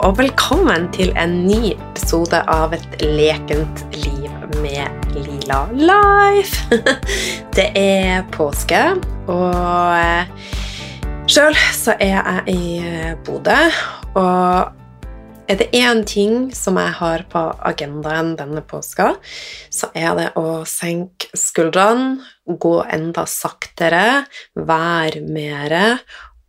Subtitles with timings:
[0.00, 4.30] Og velkommen til en ny episode av Et lekent liv
[4.62, 6.78] med Lila Life.
[7.56, 8.80] Det er påske,
[9.28, 9.92] og
[11.28, 12.80] sjøl så er jeg i
[13.26, 13.58] Bodø.
[14.16, 14.72] Og
[15.52, 19.18] er det én ting som jeg har på agendaen denne påska,
[19.68, 24.24] så er det å senke skuldrene, gå enda saktere,
[24.56, 26.00] være mere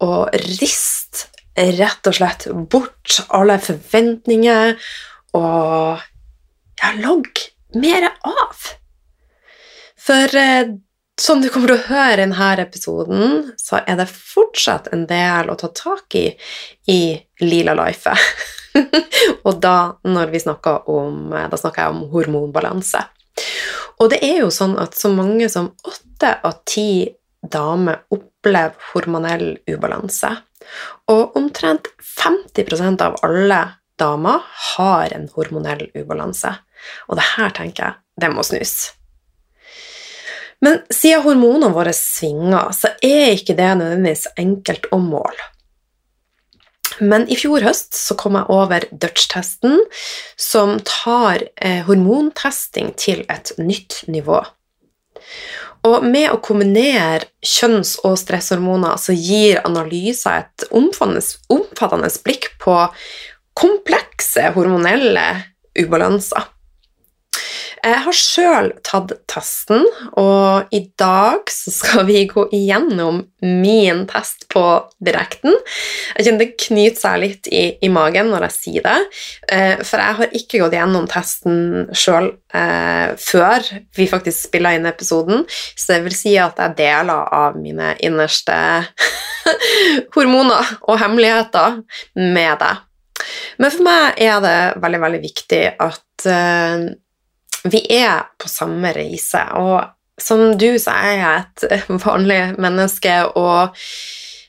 [0.08, 4.78] og riste rett og slett bort alle forventninger
[5.38, 6.00] og
[6.82, 7.44] ja, logg
[7.76, 8.70] mer av.
[10.02, 10.72] For eh,
[11.22, 15.52] som du kommer til å høre i denne episoden, så er det fortsatt en del
[15.52, 16.32] å ta tak i
[16.90, 17.02] i
[17.44, 18.16] lila Life.
[19.46, 23.04] og da, når vi snakker om, da snakker jeg om hormonbalanse.
[24.02, 27.06] Og det er jo sånn at så mange som åtte av ti
[27.42, 30.32] damer opplever hormonell ubalanse.
[31.12, 33.62] Og omtrent 50% av alle
[34.02, 34.42] damer
[34.76, 36.54] har en hormonell ubalanse.
[37.10, 38.76] Og det her tenker jeg, det må snus.
[40.62, 45.50] Men siden hormonene våre svinger, så er ikke det nødvendigvis enkelt å måle.
[47.02, 49.80] Men i fjor høst så kom jeg over Dutch-testen,
[50.38, 54.44] som tar eh, hormontesting til et nytt nivå.
[55.88, 62.76] Og med å kombinere kjønns- og stresshormoner så gir analyser et omfattende, blikk på
[63.58, 65.26] komplekse hormonelle
[65.80, 66.46] ubalanser.
[67.82, 69.88] Jeg har sjøl tatt testen,
[70.20, 74.64] og i dag skal vi gå igjennom min test på
[75.02, 75.56] direkten.
[76.14, 79.10] Jeg kjenner det knyter seg litt i, i, magen når jeg sier det,
[79.50, 84.90] eh, for jeg har ikke gått igjennom testen sjøl eh, før vi faktisk spiller inn
[84.90, 88.62] episoden, så det vil si at jeg deler av mine innerste
[90.16, 91.82] hormoner og hemmeligheter
[92.14, 92.88] med deg.
[93.62, 96.92] Men for meg er det veldig, veldig viktig at eh,
[97.64, 103.78] vi er på samme reise, og som du så er jeg et vanlig menneske og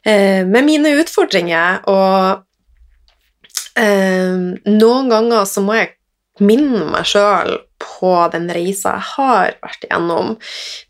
[0.07, 2.45] eh, med mine utfordringer, og
[3.81, 5.95] eh, noen ganger så må jeg
[6.43, 10.37] minne meg sjøl på den reisa jeg har vært igjennom.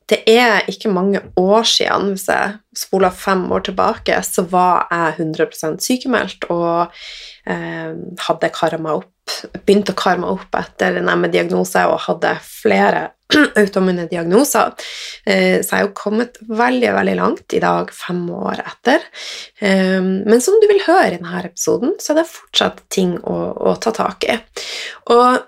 [0.09, 5.16] Det er ikke mange år siden, hvis jeg spoler fem år tilbake, så var jeg
[5.32, 6.93] 100 sykemeldt og
[7.49, 7.93] eh,
[8.27, 9.12] hadde kara meg opp
[9.62, 13.03] begynte å kare meg opp etter en ME-diagnose og hadde flere
[13.60, 14.72] autoimmune diagnoser.
[15.25, 19.06] Eh, så jeg er jo kommet veldig, veldig langt i dag, fem år etter.
[19.60, 23.38] Eh, men som du vil høre i denne episoden, så er det fortsatt ting å,
[23.72, 24.38] å ta tak i.
[25.15, 25.41] Og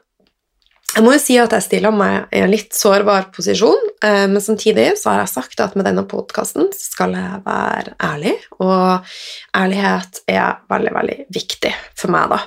[0.94, 4.42] jeg må jo si at jeg stiller meg i en litt sårbar posisjon, eh, men
[4.42, 9.16] samtidig så har jeg sagt at med denne podkasten skal jeg være ærlig, og
[9.58, 12.40] ærlighet er veldig, veldig viktig for meg, da.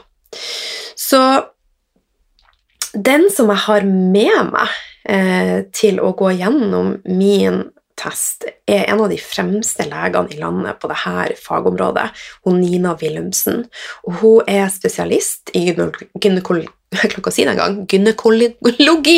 [0.98, 1.22] Så
[2.94, 4.78] den som jeg har med meg
[5.10, 7.66] eh, til å gå gjennom min
[7.98, 12.10] test, er en av de fremste legene i landet på dette fagområdet,
[12.46, 13.66] hun Nina Willumsen.
[14.06, 16.70] Og hun er spesialist i gynekologi
[17.34, 17.44] si
[17.92, 19.18] gynekologi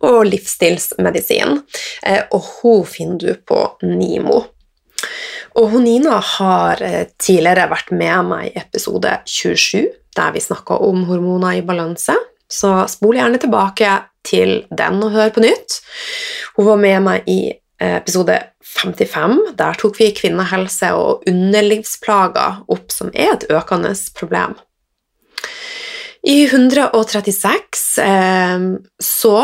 [0.00, 1.60] og livsstilsmedisin,
[2.02, 4.40] eh, og hun finner du på NIMO.
[5.58, 10.78] Og hun Nina har eh, tidligere vært med meg i episode 27, der vi snakka
[10.86, 12.14] om hormoner i balanse.
[12.50, 13.90] Så spol gjerne tilbake
[14.26, 15.80] til den og hør på nytt.
[16.56, 18.38] Hun var med meg i eh, episode
[18.70, 19.38] 55.
[19.58, 24.58] Der tok vi kvinnehelse og underlivsplager opp, som er et økende problem.
[26.20, 28.64] I 136 eh,
[29.00, 29.36] så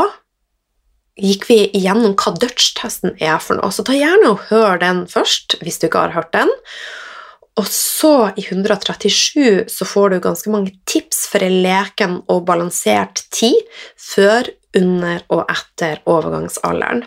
[1.16, 5.58] gikk vi igjennom hva Dutch-testen er for noe, så ta gjerne og hør den først
[5.62, 6.52] hvis du ikke har hørt den.
[7.56, 13.24] Og så, i 137, så får du ganske mange tips for en leken og balansert
[13.32, 13.56] tid
[13.96, 17.02] før, under og etter overgangsalderen.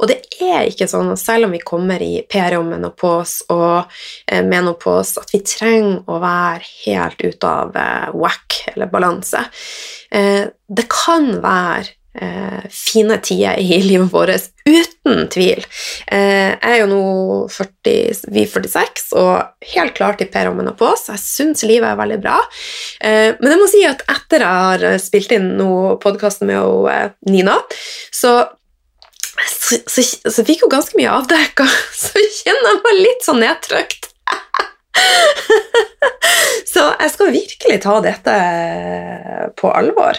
[0.00, 3.92] Og det er ikke sånn at selv om vi kommer i periomenopause og
[4.24, 9.44] eh, menopause, at vi trenger å være helt ute av eh, whack eller balanse.
[10.10, 11.99] Eh, det kan være
[12.70, 15.64] fine tider i livet vårt, uten tvil.
[16.06, 17.02] Eh, jeg er jo nå
[17.52, 21.14] 40, vi 46 og helt klart i perimenopause.
[21.14, 22.38] Jeg syns livet er veldig bra.
[23.00, 25.52] Eh, men jeg må si at etter jeg har spilt inn
[26.02, 27.60] podkasten med eh, Nina,
[28.14, 28.40] så
[29.40, 31.64] så, så, så, fikk hun ganske mye avdekka,
[32.02, 34.09] så kjenner jeg meg litt sånn nedtrykt.
[36.70, 38.34] Så jeg skal virkelig ta dette
[39.58, 40.18] på alvor.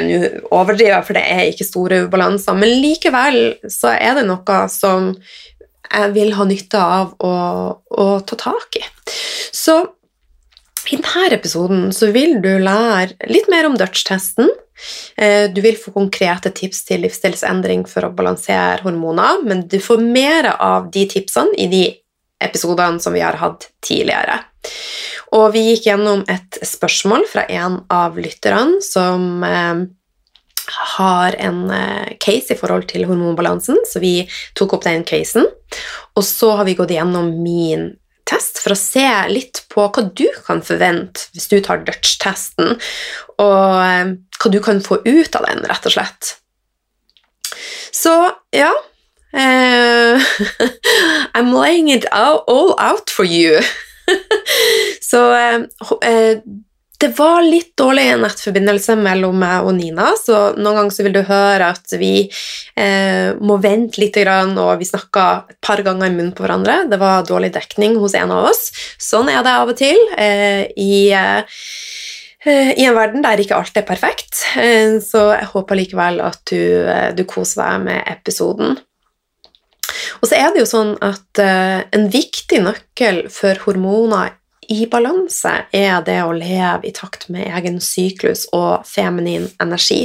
[0.00, 0.18] Nå
[0.48, 3.40] overdriver jeg, for det er ikke store ubalanser, men likevel
[3.70, 5.12] så er det noe som
[5.90, 7.32] jeg vil ha nytte av å,
[7.74, 8.84] å ta tak i.
[9.52, 9.80] Så
[10.90, 14.48] I denne episoden så vil du lære litt mer om Dutch-testen.
[15.20, 20.00] Eh, du vil få konkrete tips til livsstilsendring for å balansere hormoner, men du får
[20.00, 21.84] mer av de tipsene i de
[22.40, 24.40] episodene som vi har hatt tidligere.
[25.36, 29.84] Og vi gikk gjennom et spørsmål fra en av lytterne som eh,
[30.96, 34.14] har en eh, case i forhold til hormonbalansen, så vi
[34.58, 35.46] tok opp den casen.
[36.18, 37.92] Og så har vi gått gjennom min
[38.30, 42.76] test for å se litt på hva du kan forvente hvis du tar Dutch-testen,
[43.38, 46.36] og eh, hva du kan få ut av den, rett og slett.
[47.94, 48.14] Så
[48.54, 48.70] ja
[49.32, 50.20] uh,
[51.34, 53.60] I'm laying it all out for you.
[55.10, 56.40] så uh,
[57.00, 61.20] det var litt dårlig nettforbindelse mellom meg og Nina, så noen ganger så vil du
[61.24, 62.26] høre at vi
[62.76, 66.82] eh, må vente litt, og vi snakka et par ganger i munnen på hverandre.
[66.92, 68.68] Det var dårlig dekning hos en av oss.
[69.00, 71.64] Sånn er det av og til eh, i, eh,
[72.76, 74.42] i en verden der ikke alt er perfekt.
[75.08, 76.84] Så jeg håper likevel at du,
[77.16, 78.76] du koser deg med episoden.
[80.20, 84.36] Og så er det jo sånn at uh, en viktig nøkkel for hormoner
[84.70, 90.04] i balanse er det å leve i takt med egen syklus og feminin energi.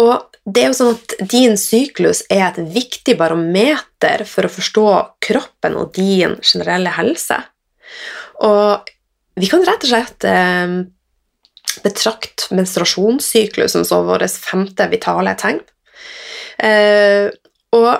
[0.00, 4.86] Og det er jo sånn at Din syklus er et viktig barometer for å forstå
[5.22, 7.38] kroppen og din generelle helse.
[8.42, 8.88] Og
[9.38, 10.78] vi kan rett og slett eh,
[11.84, 15.60] betrakte menstruasjonssyklusen som vårt femte vitale tegn.
[16.58, 17.28] Eh,
[17.76, 17.92] og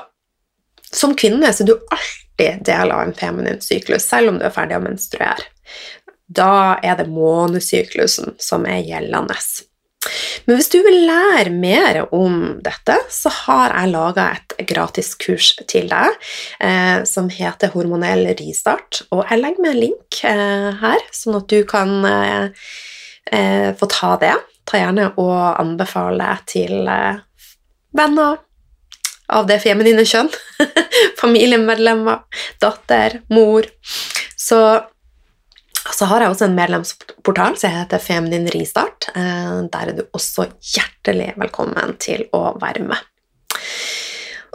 [0.94, 4.54] som kvinne så er du alltid del av en feminin syklus, selv om du er
[4.54, 5.50] ferdig å menstruere.
[6.32, 9.36] Da er det månesyklusen som er gjeldende.
[10.46, 15.52] Men hvis du vil lære mer om dette, så har jeg laga et gratis kurs
[15.70, 16.16] til deg
[16.58, 19.04] eh, som heter Hormonell ristart.
[19.14, 22.72] Og jeg legger med en link eh, her, sånn at du kan eh,
[23.32, 24.34] eh få ta det.
[24.66, 27.22] Ta gjerne og anbefale til eh,
[27.94, 28.42] venner,
[29.32, 30.31] av det feminine kjønn.
[31.23, 32.25] Familiemedlemmer,
[32.62, 33.69] datter, mor.
[34.37, 34.61] Så,
[35.82, 39.11] så, har jeg også en medlemsportal som heter Feminin Ristart.
[39.14, 43.11] Eh, der er du også hjertelig velkommen til å være med.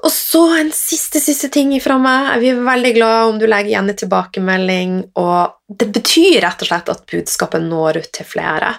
[0.05, 2.35] Og så en siste siste ting fra meg.
[2.43, 4.97] Vi er veldig glad om du legger igjen en tilbakemelding.
[5.17, 8.75] og Det betyr rett og slett at budskapet når ut til flere.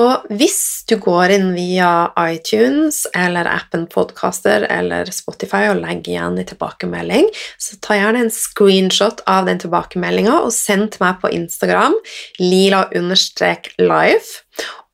[0.00, 6.38] Og hvis du går inn via iTunes eller appen Podcaster eller Spotify og legger igjen
[6.40, 7.28] en tilbakemelding,
[7.60, 11.94] så ta gjerne en screenshot av den tilbakemeldinga og send til meg på Instagram
[12.40, 12.90] lila-life,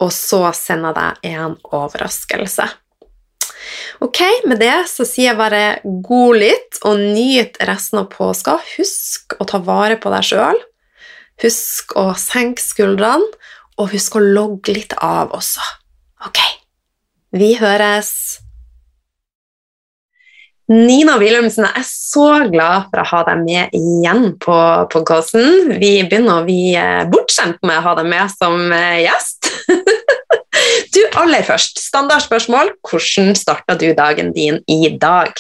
[0.03, 2.67] og så sender jeg deg en overraskelse.
[4.03, 4.19] Ok,
[4.50, 8.59] med det så sier jeg bare god lytt og nyt resten av påska.
[8.77, 10.59] Husk å ta vare på deg sjøl.
[11.43, 13.27] Husk å senke skuldrene
[13.81, 15.65] og husk å logge litt av også.
[16.27, 16.41] Ok,
[17.37, 18.13] vi høres!
[20.73, 24.55] Nina Wilhelmsen, jeg er så glad for å ha deg med igjen på
[24.93, 25.75] podkasten.
[25.77, 29.51] Vi begynner å bli eh, bortskjemt med å ha deg med som eh, gjest.
[30.93, 32.75] Du, aller først, standardspørsmål.
[32.87, 35.32] Hvordan starta du dagen din i dag?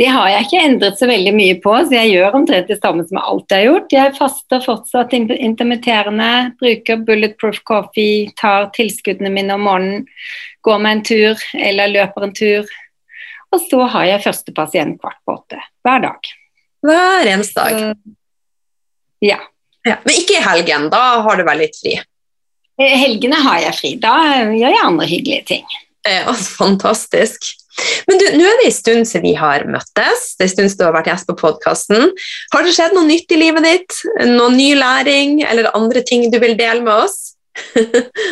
[0.00, 3.04] Det har jeg ikke endret så veldig mye på, så jeg gjør omtrent det samme
[3.04, 3.92] som jeg alltid har gjort.
[3.92, 6.28] Jeg faster fortsatt intermitterende,
[6.60, 10.06] bruker bulletproof coffee, tar tilskuddene mine om morgenen,
[10.64, 12.72] går meg en tur eller løper en tur.
[13.52, 16.32] Og så har jeg første pasient kvart på åtte hver dag.
[16.88, 18.00] Hver eneste dag?
[19.22, 19.38] Ja.
[19.84, 20.00] ja.
[20.06, 21.98] Men ikke i helgen, da har du vel litt fri?
[22.80, 23.96] Eh, helgene har jeg fri.
[24.00, 24.16] Da
[24.48, 25.68] gjør jeg andre hyggelige ting.
[26.08, 27.52] Ja, fantastisk.
[28.08, 30.24] Men du, nå er det en stund siden vi har møttes.
[30.36, 32.10] Det er en stund siden du har vært gjest på podkasten.
[32.52, 34.00] Har det skjedd noe nytt i livet ditt?
[34.32, 37.34] Noe ny læring eller andre ting du vil dele med oss?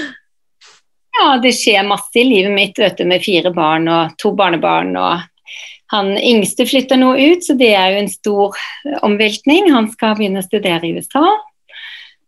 [1.18, 4.96] ja, det skjer masse i livet mitt vet du, med fire barn og to barnebarn.
[4.96, 5.26] og
[5.90, 8.58] han yngste flytter nå ut, så det er jo en stor
[9.06, 9.72] omveltning.
[9.74, 11.24] Han skal begynne å studere i USA.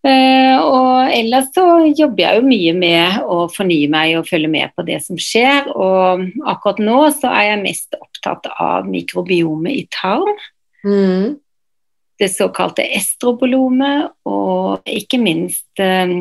[0.03, 4.73] Uh, og ellers så jobber jeg jo mye med å fornye meg og følge med
[4.75, 5.71] på det som skjer.
[5.71, 10.43] Og akkurat nå så er jeg mest opptatt av mikrobiomet i tarm.
[10.83, 11.39] Mm.
[12.19, 16.19] Det såkalte estrobolomet, og ikke minst uh,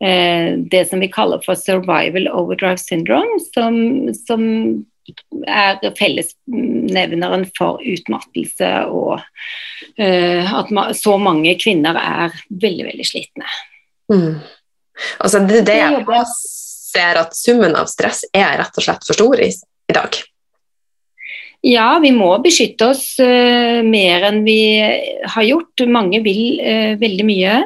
[0.00, 3.76] uh, det som vi kaller for survival overdrive syndrome, som,
[4.16, 4.42] som
[5.46, 13.50] er fellesnevneren for utmattelse og uh, at så mange kvinner er veldig, veldig slitne.
[14.12, 14.38] Mm.
[15.20, 19.42] Altså det, det jeg ser at summen av stress er rett og slett for stor
[19.44, 20.18] i, i dag.
[21.66, 24.60] Ja, vi må beskytte oss uh, mer enn vi
[25.26, 25.82] har gjort.
[25.90, 27.56] Mange vil uh, veldig mye,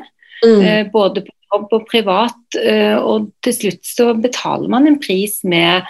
[0.45, 0.63] mm.
[0.63, 2.37] uh, både på jobb og privat.
[3.03, 5.83] og til slutt så betaler man en pris med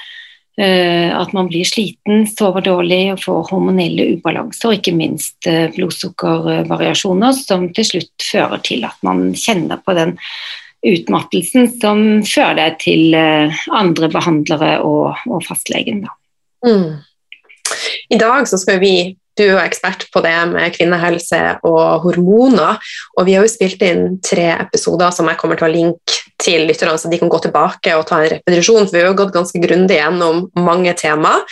[0.60, 7.68] at man blir sliten, sover dårlig og får hormonelle ubalanser, og ikke minst blodsukkervariasjoner, som
[7.76, 10.16] til slutt fører til at man kjenner på den
[10.84, 16.04] utmattelsen som fører deg til andre behandlere og, og fastlegen.
[16.04, 16.12] Da.
[16.68, 17.00] Mm.
[18.10, 18.94] I dag så skal vi
[19.38, 22.80] du er ekspert på det med kvinnehelse og hormoner,
[23.16, 26.66] og vi har jo spilt inn tre episoder som jeg kommer til å linke til
[26.68, 29.34] lytterne, så de kan gå tilbake og ta en repetisjon, for vi har jo gått
[29.36, 31.44] ganske grundig gjennom mange temaer.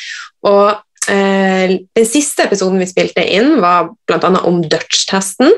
[0.49, 0.70] Og
[1.12, 4.32] eh, Den siste episoden vi spilte inn, var bl.a.
[4.49, 5.52] om Dutch-testen.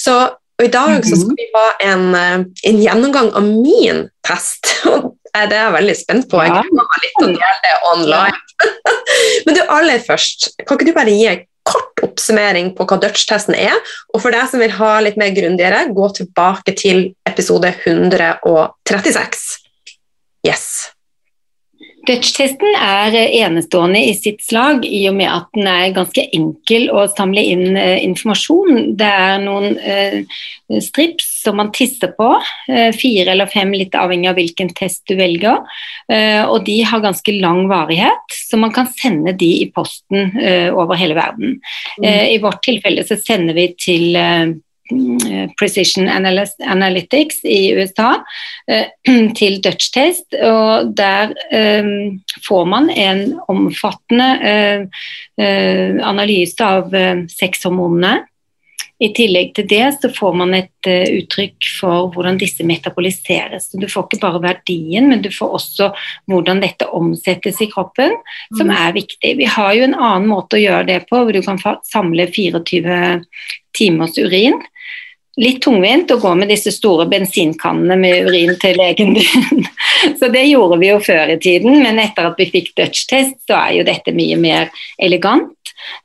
[0.00, 0.18] Så
[0.54, 1.38] og I dag så skal mhm.
[1.38, 4.70] vi ha en, eh, en gjennomgang av min test.
[4.90, 6.42] og Det er jeg veldig spent på.
[6.44, 8.68] Jeg gleder meg litt til å dele det online.
[9.46, 13.56] Men du, aller først, kan ikke du bare gi en kort oppsummering på hva Dutch-testen
[13.56, 13.76] er?
[14.12, 19.44] Og for deg som vil ha litt mer grundigere, gå tilbake til episode 136.
[20.44, 20.93] Yes.
[22.04, 27.06] Dutch-testen er enestående i sitt slag i og med at den er ganske enkel å
[27.12, 28.94] samle inn uh, informasjon.
[28.98, 30.40] Det er noen eh,
[30.82, 32.30] strips som man tisser på,
[32.72, 35.62] eh, fire eller fem litt avhengig av hvilken test du velger.
[36.44, 40.34] og de har ganske lang varighet, så man kan sende de i posten
[40.76, 41.58] over hele verden.
[41.96, 42.04] Mm.
[42.34, 44.52] I vårt tilfelle så sender vi til Eh,
[45.58, 48.24] Precision Analytics i USA
[48.70, 48.86] eh,
[49.38, 50.34] til Dutch Test.
[50.34, 51.88] og Der eh,
[52.48, 54.28] får man en omfattende
[56.04, 56.92] analyse av
[57.32, 58.20] sexhormonene.
[59.02, 63.72] I tillegg til det så får man et uttrykk for hvordan disse metaboliseres.
[63.74, 65.88] Du får ikke bare verdien, men du får også
[66.30, 68.14] hvordan dette omsettes i kroppen,
[68.54, 68.76] som mm.
[68.76, 69.32] er viktig.
[69.40, 71.58] Vi har jo en annen måte å gjøre det på, hvor du kan
[71.90, 73.00] samle 24
[73.74, 74.62] timers urin.
[75.40, 79.64] Litt tungvint å gå med disse store bensinkannene med urin til legen din.
[80.20, 83.56] Så det gjorde vi jo før i tiden, men etter at vi fikk Dutch-test, så
[83.58, 84.70] er jo dette mye mer
[85.02, 85.50] elegant.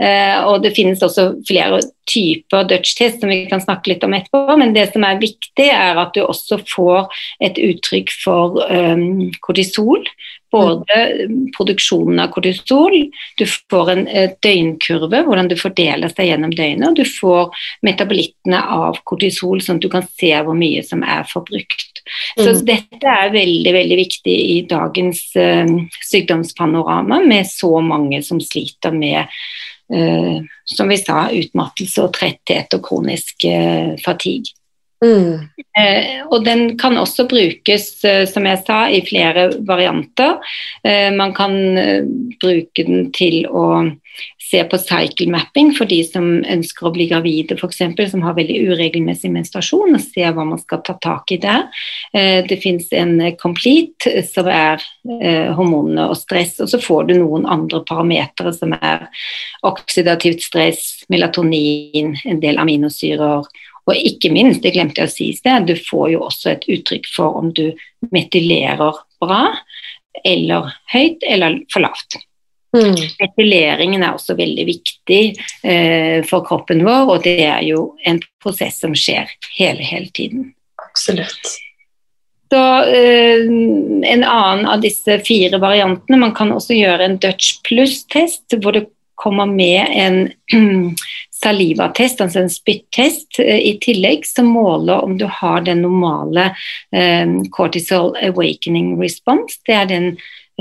[0.01, 4.57] Uh, og det finnes også flere typer Dutch-test som vi kan snakke litt om etterpå.
[4.59, 10.07] Men det som er viktig, er at du også får et uttrykk for um, kortisol.
[10.49, 10.99] Både
[11.53, 12.95] produksjonen av kortisol,
[13.37, 14.05] du får en
[14.41, 17.53] døgnkurve, hvordan du fordeler seg gjennom døgnet, og du får
[17.85, 22.01] metabolittene av kortisol, sånn at du kan se hvor mye som er forbrukt.
[22.37, 22.43] Mm.
[22.43, 25.73] Så dette er veldig veldig viktig i dagens uh,
[26.09, 29.29] sykdomspanorama, med så mange som sliter med
[29.93, 34.55] uh, som vi sa, utmattelse og tretthet og kronisk uh, fatigue.
[35.05, 35.47] Mm.
[35.79, 40.39] Eh, og den kan også brukes, eh, som jeg sa, i flere varianter.
[40.83, 41.55] Eh, man kan
[42.41, 43.95] bruke den til å
[44.49, 47.79] se på cycle mapping for de som ønsker å bli gravide f.eks.,
[48.11, 51.69] som har veldig uregelmessig menstruasjon, og se hva man skal ta tak i der.
[52.11, 54.83] Det fins en complete som er
[55.53, 59.05] hormonene og stress, og så får du noen andre parametere som er
[59.69, 63.45] oksidativt stress, melatonin, en del aminosyrer
[63.89, 66.65] og ikke minst, det glemte jeg å si i sted, du får jo også et
[66.69, 67.71] uttrykk for om du
[68.13, 69.43] metylerer bra
[70.25, 72.19] eller høyt eller for lavt.
[72.75, 72.93] Mm.
[73.17, 75.21] Metyleringen er også veldig viktig
[75.65, 80.51] eh, for kroppen vår, og det er jo en prosess som skjer hele, hele tiden.
[80.83, 81.55] Absolutt.
[82.49, 83.41] Så eh,
[84.09, 88.87] En annen av disse fire variantene, man kan også gjøre en Dutch pluss-test, hvor det
[89.19, 90.19] kommer med en
[91.43, 96.51] salivatest, altså en spyttest, eh, i tillegg som måler om du har den normale
[96.95, 99.59] eh, cortisol awakening response.
[99.67, 100.09] Det er den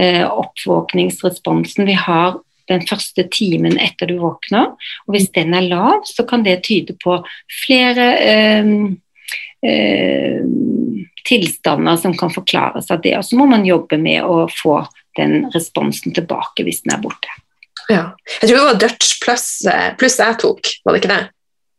[0.01, 2.39] eh, oppvåkningsresponsen vi har
[2.69, 4.75] den første timen etter du våkner.
[5.07, 7.19] Og hvis den er lav, så kan det tyde på
[7.65, 8.73] flere eh,
[9.65, 10.43] eh,
[11.29, 13.17] tilstander som kan forklares av det.
[13.19, 14.83] Og så må man jobbe med å få
[15.19, 17.33] den responsen tilbake hvis den er borte.
[17.89, 18.03] Ja.
[18.41, 19.49] Jeg tror det var Dutch pluss
[19.99, 21.23] plus jeg tok, var det ikke det?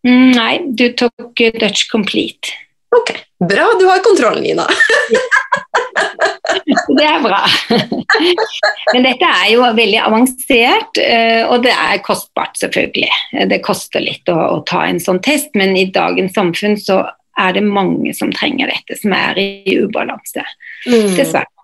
[0.07, 2.55] Mm, nei, du tok Dutch complete.
[2.95, 3.11] Ok,
[3.45, 4.65] bra du har kontroll, Nina.
[6.97, 7.43] det er bra.
[8.93, 13.45] Men dette er jo veldig avansert, eh, og det er kostbart, selvfølgelig.
[13.51, 17.03] Det koster litt å, å ta en sånn test, men i dagens samfunn så
[17.39, 20.43] er det mange som trenger dette, som er i ubalanse.
[20.89, 21.13] Mm.
[21.13, 21.58] Dessverre.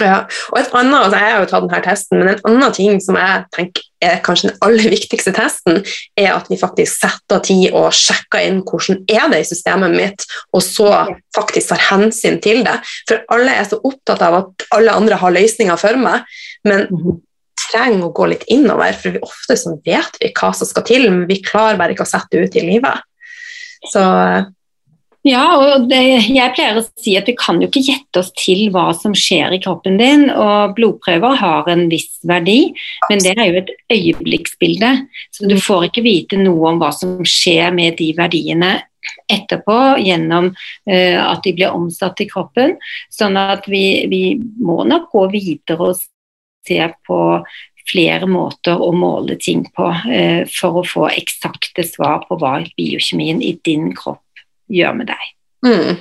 [0.00, 3.00] Ja, og et annet, altså Jeg har jo tatt denne testen, men en annen ting
[3.04, 5.82] som jeg tenker er kanskje den aller viktigste testen,
[6.16, 9.92] er at vi faktisk setter av tid og sjekker inn hvordan er det i systemet
[9.92, 10.24] mitt,
[10.56, 10.92] og så
[11.36, 12.78] faktisk tar hensyn til det.
[13.10, 16.24] For alle er så opptatt av at alle andre har løsninger for meg,
[16.64, 17.20] men mhm.
[17.66, 21.10] trenger å gå litt innover, for vi ofte så vet vi hva som skal til,
[21.10, 23.04] men vi klarer bare ikke å sette det ut i livet.
[23.90, 24.00] Så
[25.26, 26.00] ja, og det,
[26.32, 29.52] jeg pleier å si at vi kan jo ikke gjette oss til hva som skjer
[29.52, 32.70] i kroppen din, og blodprøver har en viss verdi,
[33.10, 34.94] men det er jo et øyeblikksbilde.
[35.36, 38.78] Så du får ikke vite noe om hva som skjer med de verdiene
[39.30, 42.78] etterpå gjennom uh, at de blir omsatt i kroppen.
[43.12, 46.00] Sånn at vi, vi må nok gå videre og
[46.66, 47.20] se på
[47.90, 53.44] flere måter å måle ting på uh, for å få eksakte svar på hva biokjemien
[53.44, 54.24] i din kropp
[54.70, 55.26] gjør med deg.
[55.66, 55.98] Mm.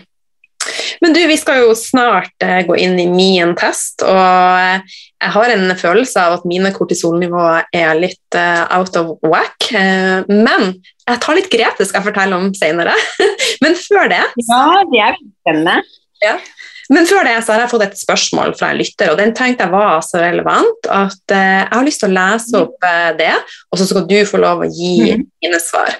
[1.01, 5.33] Men du, vi skal jo snart uh, gå inn i min test, og uh, jeg
[5.35, 9.69] har en følelse av at mine kortisolnivåer er litt uh, out of whack.
[10.27, 10.71] men
[11.09, 12.93] jeg tar litt grep, det skal jeg fortelle om senere.
[13.63, 15.79] men før det Ja, det er spennende.
[16.23, 16.35] Ja.
[16.89, 19.67] Men før det så har jeg fått et spørsmål fra en lytter, og den tenkte
[19.67, 23.33] jeg var så relevant at uh, jeg har lyst til å lese opp uh, det,
[23.69, 25.25] og så skal du få lov å gi mm.
[25.45, 25.99] dine svar.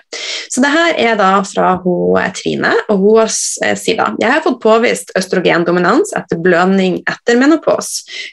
[0.50, 4.34] Så det her er da fra hun, eh, Trine, og hun uh, sier da Jeg
[4.34, 7.91] har fått påvist østrogendominans etter blødning etter menopos,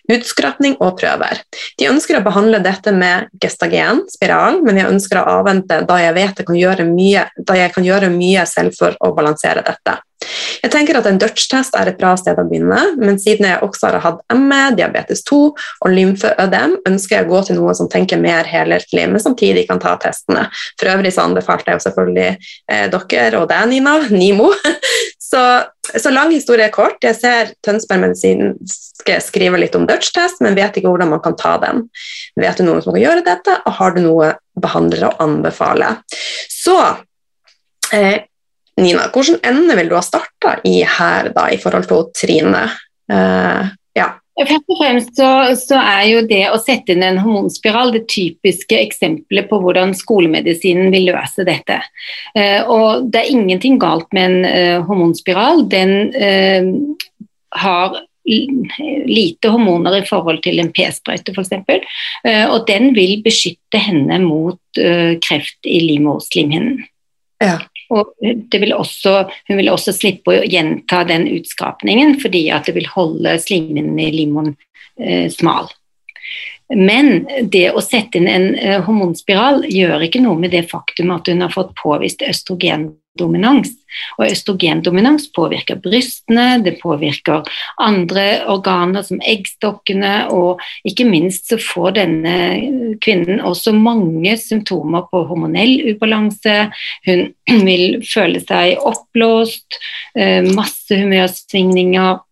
[0.09, 1.45] utskrapning og prøver.
[1.77, 6.17] De ønsker å behandle dette med gestagen, spiral, men jeg ønsker å avvente da jeg
[6.17, 10.01] vet jeg kan gjøre mye, da jeg kan gjøre mye selv for å balansere dette.
[10.63, 13.91] Jeg tenker at En Dutch-test er et bra sted å begynne, men siden jeg også
[13.91, 18.21] har hatt ME, diabetes 2 og lymfeødem, ønsker jeg å gå til noen som tenker
[18.21, 20.47] mer helhetlig, men samtidig kan ta testene.
[20.81, 24.53] For øvrig så anbefalte jeg jo selvfølgelig eh, dere og deg, Nina, Nimo.
[25.27, 25.63] Så,
[25.99, 27.01] så, lang historie kort.
[27.03, 31.57] Jeg ser Tønsberg Medisinske skrive litt om Dutch-test, men vet ikke hvordan man kan ta
[31.63, 31.87] den.
[32.39, 34.31] Vet du noen som kan gjøre dette, og har du noe
[34.63, 35.97] behandlere å anbefale?
[36.53, 36.79] Så
[37.93, 38.23] eh,
[38.77, 42.67] Nina, hvordan ende vil du ha starta i her da, i forhold til Trine?
[43.09, 44.11] Uh, ja.
[44.37, 48.77] Først og fremst så, så, er jo det å sette inn en hormonspiral det typiske
[48.77, 51.79] eksempelet på hvordan skolemedisinen vil løse dette.
[52.37, 55.65] Uh, og det er ingenting galt med en uh, hormonspiral.
[55.73, 56.13] Den
[57.57, 61.53] har lite hormoner i forhold til en p-sprøyte f.eks.
[62.51, 64.81] Og den vil beskytte henne mot
[65.23, 66.83] kreft i livmorslimhinnen.
[67.39, 67.61] Ja.
[67.95, 72.89] Og vil også, hun vil også slippe å gjenta den utskapningen, fordi at det vil
[72.91, 74.55] holde slimhinnen i limoen
[74.99, 75.71] eh, smal.
[76.75, 81.31] Men det å sette inn en eh, hormonspiral gjør ikke noe med det faktum at
[81.31, 83.73] hun har fått påvist østrogen dominans.
[84.19, 87.47] Og østrogendominans påvirker brystene, det påvirker
[87.83, 92.37] andre organer som eggstokkene, og ikke minst så får denne
[93.05, 96.59] kvinnen også mange symptomer på hormonell ubalanse.
[97.09, 97.27] Hun
[97.69, 99.81] vil føle seg oppblåst,
[100.19, 102.23] eh, masse humørsvingninger.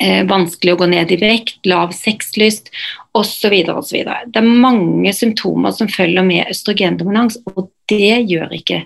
[0.00, 2.70] Eh, vanskelig å gå ned i vekt, lav sexlyst
[3.12, 3.52] osv.
[3.68, 3.98] osv.
[4.32, 8.80] Det er mange symptomer som følger med østrogendominans, og det gjør ikke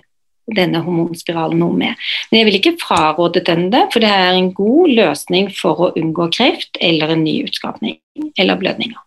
[0.53, 2.05] denne hormonspiralen noe med.
[2.29, 5.91] Men jeg vil ikke fraråde den det, for det er en god løsning for å
[5.97, 7.97] unngå kreft eller en ny utskapning
[8.37, 9.01] eller blødninger.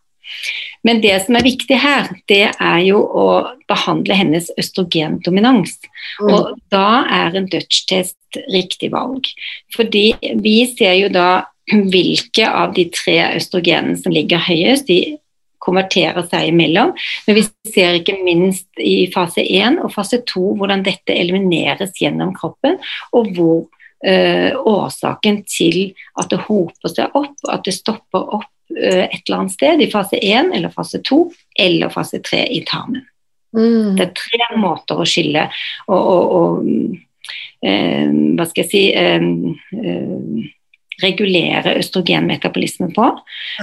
[0.86, 3.28] Men det som er viktig her, det er jo å
[3.70, 5.74] behandle hennes østrogendominans.
[6.20, 6.28] Mm.
[6.30, 9.26] Og da er en Dutch-test riktig valg.
[9.74, 11.30] Fordi vi ser jo da
[11.92, 14.88] hvilke av de tre østrogenene som ligger høyest.
[14.88, 15.18] De
[15.62, 16.94] konverterer seg imellom.
[17.26, 22.34] Men vi ser ikke minst i fase 1 og fase 2 hvordan dette elimineres gjennom
[22.36, 22.78] kroppen,
[23.12, 23.66] og hvor
[24.06, 29.42] øh, årsaken til at det hoper seg opp, at det stopper opp øh, et eller
[29.42, 31.20] annet sted i fase 1 eller fase 2
[31.68, 33.06] eller fase 3 i tarmen.
[33.56, 33.96] Mm.
[33.96, 35.46] Det er tre måter å skille
[35.88, 36.66] og, og, og
[37.64, 38.82] øh, hva skal jeg si
[41.02, 43.10] regulere østrogenmetabolisme på.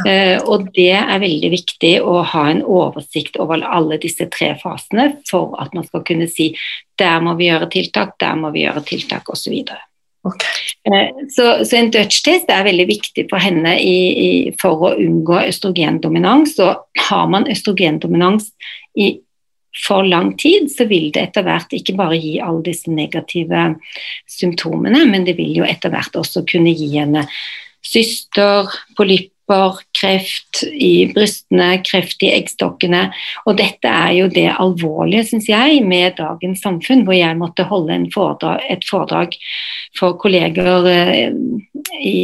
[0.05, 5.11] Uh, og det er veldig viktig å ha en oversikt over alle disse tre fasene
[5.29, 6.53] for at man skal kunne si
[6.99, 9.57] der må vi gjøre tiltak, der må vi gjøre tiltak osv.
[10.25, 10.63] Okay.
[10.89, 15.43] Uh, så, så, en Dutch-test er veldig viktig for henne i, i, for å unngå
[15.43, 16.55] østrogendominans.
[16.57, 16.71] Så
[17.09, 18.49] har man østrogendominans
[18.95, 19.17] i
[19.75, 23.67] for lang tid, så vil det etter hvert ikke bare gi alle disse negative
[24.31, 27.25] symptomene, men det vil jo etter hvert også kunne gi henne
[27.85, 33.03] syster, polypper, kreft i brystene, kreft i eggstokkene.
[33.45, 37.99] Og dette er jo det alvorlige, syns jeg, med dagens samfunn, hvor jeg måtte holde
[38.15, 39.37] foredrag, et foredrag
[39.97, 41.37] for kolleger eh,
[42.01, 42.17] i,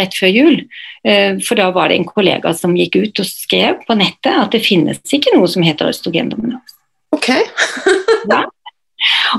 [0.00, 0.60] rett før jul.
[1.04, 4.56] Eh, for da var det en kollega som gikk ut og skrev på nettet at
[4.56, 6.78] det finnes ikke noe som heter østrogendominans.
[7.12, 7.28] Ok.
[8.32, 8.42] ja.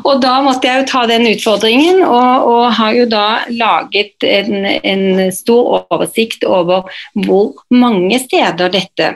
[0.04, 4.66] Og da måtte jeg jo ta den utfordringen, og, og har jo da laget en,
[4.66, 6.90] en, stor oversikt over
[7.26, 9.14] hvor mange steder dette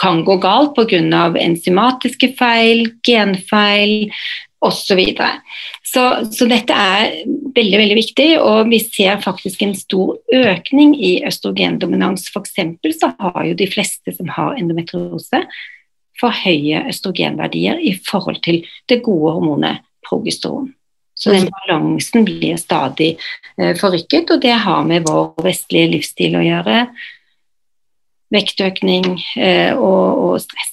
[0.00, 1.28] kan gå galt pga.
[1.40, 4.10] enzymatiske feil, genfeil
[4.64, 5.00] osv.
[5.14, 5.22] Så,
[5.92, 11.22] så Så dette er veldig veldig viktig, og vi ser faktisk en stor økning i
[11.26, 12.28] østrogendominans.
[12.32, 12.56] F.eks.
[13.00, 15.44] så har jo de fleste som har endometriose,
[16.20, 20.72] for høye østrogenverdier i forhold til det gode hormonet progesteron.
[21.14, 23.14] Så den balansen blir stadig
[23.58, 26.80] eh, forrykket, og det har med vår vestlige livsstil å gjøre.
[28.34, 29.06] Vektøkning
[29.38, 30.72] eh, og, og, stress.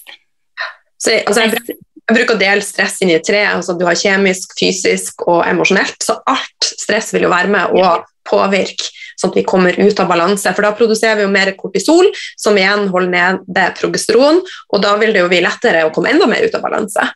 [1.02, 1.78] Så, altså, jeg,
[2.10, 3.44] bruker å dele stress inn i tre.
[3.52, 6.02] Altså, du har kjemisk, fysisk og emosjonelt.
[6.02, 7.94] Så alt stress vil jo være med å
[8.28, 8.90] påvirke
[9.22, 10.52] sånn at vi kommer ut av balanse.
[10.58, 15.14] For da produserer vi jo mer kortisol, som igjen holder nede progesteron, og da vil
[15.16, 17.12] det jo bli lettere å komme enda mer ut av balanse.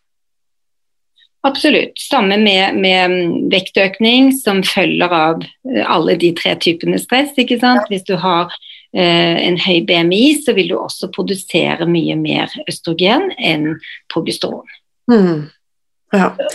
[1.46, 2.00] Absolutt.
[2.02, 3.12] Samme med, med,
[3.54, 7.36] vektøkning, som følger av eh, alle de tre typene stress.
[7.38, 7.86] ikke sant?
[7.92, 8.50] Hvis du har
[8.96, 13.76] eh, en høy BMI, så vil du også produsere mye mer østrogen enn
[14.14, 14.66] progesteron.
[15.12, 15.46] Mm.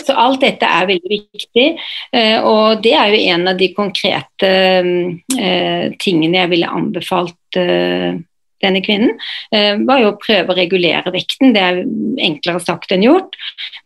[0.01, 1.67] Så alt dette er veldig viktig,
[2.15, 8.19] eh, og det er jo en av de konkrete eh, tingene jeg ville anbefalt eh,
[8.61, 9.17] denne kvinnen,
[9.51, 11.53] eh, var jo å prøve å regulere vekten.
[11.55, 11.81] Det er
[12.29, 13.37] enklere sagt enn gjort,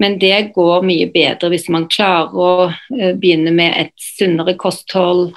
[0.04, 5.34] men det går mye bedre hvis man klarer å eh, begynne med et sunnere kosthold,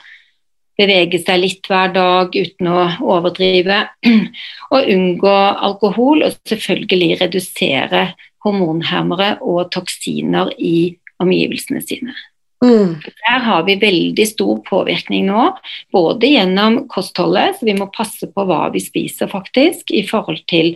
[0.79, 2.87] bevege seg litt hver dag uten å
[3.17, 3.83] overdrive,
[4.75, 5.37] og unngå
[5.69, 8.09] alkohol, og selvfølgelig redusere
[8.47, 12.15] hormonhermere og toksiner i omgivelsene sine.
[12.65, 12.97] Mm.
[13.05, 15.45] Der har vi veldig stor påvirkning nå,
[15.95, 20.73] både gjennom kostholdet, så vi må passe på hva vi spiser faktisk, i forhold til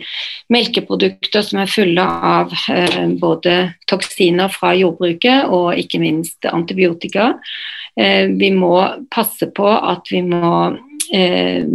[0.53, 3.57] melkeprodukter som er fulle av eh, både
[3.91, 7.33] toksiner fra jordbruket og ikke minst antibiotika.
[7.99, 8.75] Eh, vi må
[9.13, 10.53] passe på at vi må
[11.13, 11.65] eh,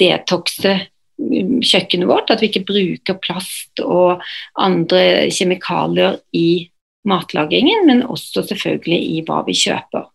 [0.00, 0.74] detoxe
[1.14, 4.22] kjøkkenet vårt, at vi ikke bruker plast og
[4.58, 6.66] andre kjemikalier i
[7.06, 10.08] matlagingen, men også selvfølgelig i hva vi kjøper.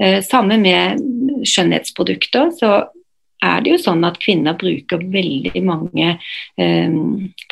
[0.00, 1.02] Eh, samme med
[1.46, 2.52] skjønnhetsprodukter.
[2.56, 2.86] så
[3.44, 6.14] er det jo sånn at kvinner bruker veldig mange
[6.56, 6.94] eh,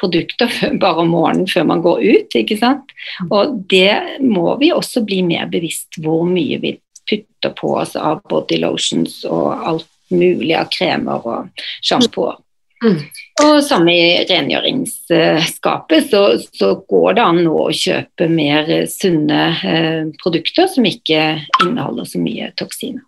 [0.00, 2.38] produkter bare om morgenen før man går ut.
[2.40, 2.94] ikke sant?
[3.30, 6.76] Og det må vi også bli mer bevisst hvor mye vi
[7.10, 12.40] putter på oss av body lotions og alt mulig av kremer og sjampoer.
[12.84, 12.98] Mm.
[13.40, 20.02] Og samme i rengjøringsskapet, så, så, går det an nå å kjøpe mer sunne eh,
[20.20, 21.22] produkter som ikke
[21.64, 23.02] inneholder så mye toksiner.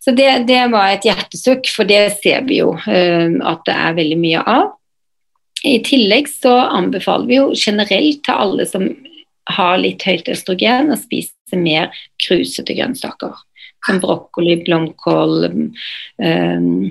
[0.00, 3.98] Så det, det, var et hjertesukk, for det ser vi jo eh, at det er
[4.00, 4.72] veldig mye av.
[5.68, 8.88] I tillegg så anbefaler vi jo generelt til alle som
[9.50, 13.34] har litt høyt østrogen, å spise mer krusete grønnsaker.
[13.86, 15.46] Som brokkoli, blomkål,
[16.20, 16.90] um,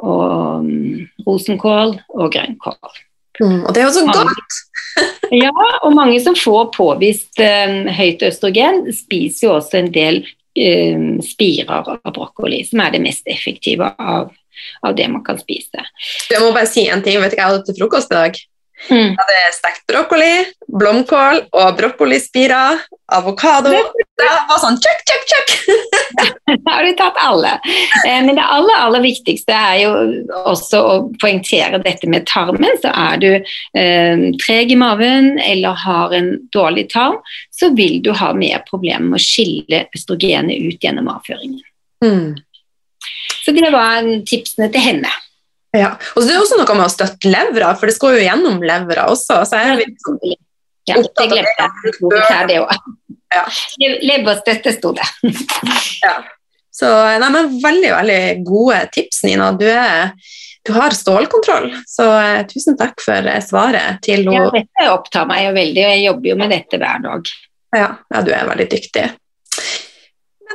[0.00, 2.98] og um, rosenkål og grønnkål.
[3.40, 4.58] Mm, og det er jo så godt!
[5.44, 5.52] ja,
[5.84, 11.94] og mange som får påvist um, høyt østrogen, spiser jo også en del um, spirer
[11.94, 14.32] av brokkoli, som er det mest effektive av,
[14.86, 15.86] av det man kan spise.
[16.30, 17.20] Jeg må bare si en ting.
[17.22, 18.40] Vet du hva jeg hadde til frokost i dag?
[18.88, 19.12] Mm.
[19.12, 20.30] Jeg hadde stekt brokkoli,
[20.80, 22.80] blomkål og brokkolispirer,
[23.12, 23.70] avokado.
[23.70, 25.52] Det var sånn tjukk, tjukk, tjukk!
[26.50, 27.52] Da har du tatt alle.
[28.06, 29.92] Eh, men det aller, aller viktigste er jo
[30.48, 32.78] også å poengtere dette med tarmen.
[32.82, 37.20] Så er du eh, treg i maven eller har en dårlig tarm,
[37.54, 41.64] så vil du ha mer problemer med å skille østrogenet ut gjennom avføringen.
[42.04, 42.38] Mm.
[43.40, 45.10] Så det var tipsene til henne.
[45.76, 48.24] Ja, og så Det er også noe med å støtte levra, for det skal jo
[48.24, 49.42] gjennom levra også.
[49.46, 50.18] så jeg er liksom
[50.88, 52.48] ja, det glemte jeg.
[52.48, 52.72] Det òg.
[53.30, 53.44] Ja.
[54.02, 55.06] Leverstøtte sto det.
[56.06, 56.16] ja.
[56.74, 56.88] Så
[57.20, 59.50] nei, men Veldig veldig gode tips, Nina.
[59.58, 60.14] Du, er,
[60.66, 64.48] du har stålkontroll, så uh, tusen takk for svaret til henne.
[64.48, 67.32] Ja, dette opptar meg jo veldig, og jeg jobber jo med dette hver dag.
[67.76, 69.06] Ja, ja du er veldig dyktig.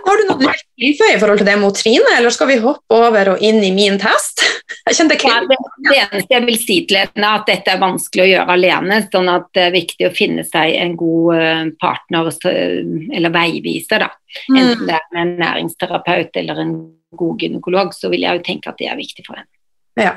[0.03, 2.57] Har du noe du vil tilføye i forhold til det mot Trine, eller skal vi
[2.63, 4.43] hoppe over og inn i min test?
[4.85, 7.79] Jeg kjente ja, det, det, eneste jeg vil si til henne, er at dette er
[7.81, 8.99] vanskelig å gjøre alene.
[9.13, 14.05] sånn at det er viktig å finne seg en god eh, partner eller veiviser.
[14.05, 14.11] da.
[14.49, 14.59] Mm.
[14.59, 16.75] Enten det er med en næringsterapeut eller en
[17.17, 19.49] god gynekolog, så vil jeg jo tenke at det er viktig for henne.
[19.97, 20.13] Ja.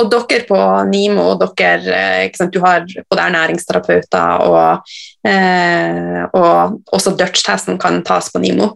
[0.00, 0.58] Og dere på
[0.90, 4.90] NIMO, dere, eh, sant, du har både ernæringsterapeuter og,
[5.26, 8.72] eh, og også Dutch-testen kan tas på NIMO?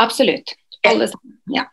[0.00, 0.54] Absolutt.
[0.86, 1.38] Alle sammen.
[1.54, 1.64] Ja.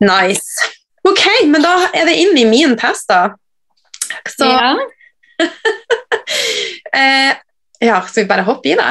[0.00, 0.70] Nice.
[1.08, 3.34] Ok, men da er det inn i min test, da.
[4.28, 4.72] Så ja.
[6.98, 7.36] eh,
[7.84, 8.90] ja, skal vi bare hoppe i det?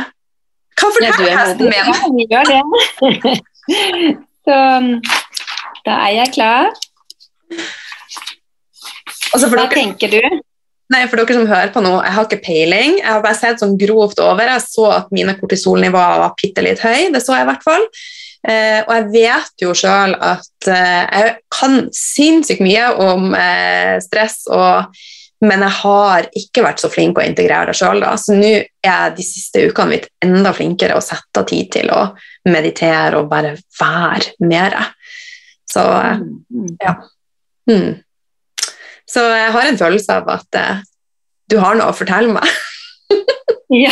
[0.78, 1.74] Hva forteller testen min?
[1.74, 3.38] Ja, vi gjør det.
[4.48, 4.58] Så
[5.88, 6.70] da er jeg klar.
[9.34, 10.44] Altså Hva dere, tenker du?
[10.94, 13.00] Nei, for dere som hører på nå, jeg har ikke peiling.
[13.02, 14.54] Jeg har bare sett sånn grovt over.
[14.54, 17.84] Jeg så at mine kortisolnivåer var bitte litt høye, det så jeg i hvert fall.
[18.48, 24.46] Eh, og jeg vet jo sjøl at eh, jeg kan sinnssykt mye om eh, stress,
[24.54, 24.96] og,
[25.44, 28.06] men jeg har ikke vært så flink å integrere det sjøl.
[28.22, 28.54] Så nå
[28.88, 32.06] er de siste ukene blitt enda flinkere å sette tid til å
[32.48, 34.80] meditere og bare være mer.
[35.68, 36.76] Så eh, mm.
[36.80, 36.96] ja.
[37.68, 37.98] Mm.
[39.08, 40.86] Så jeg har en følelse av at eh,
[41.52, 42.58] du har noe å fortelle meg.
[43.68, 43.92] Ja.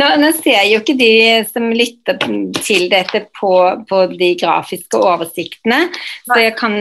[0.00, 1.10] Nå, nå ser jo ikke de
[1.50, 2.16] som lytter
[2.64, 3.52] til dette på,
[3.88, 5.90] på de grafiske oversiktene,
[6.24, 6.76] så jeg kan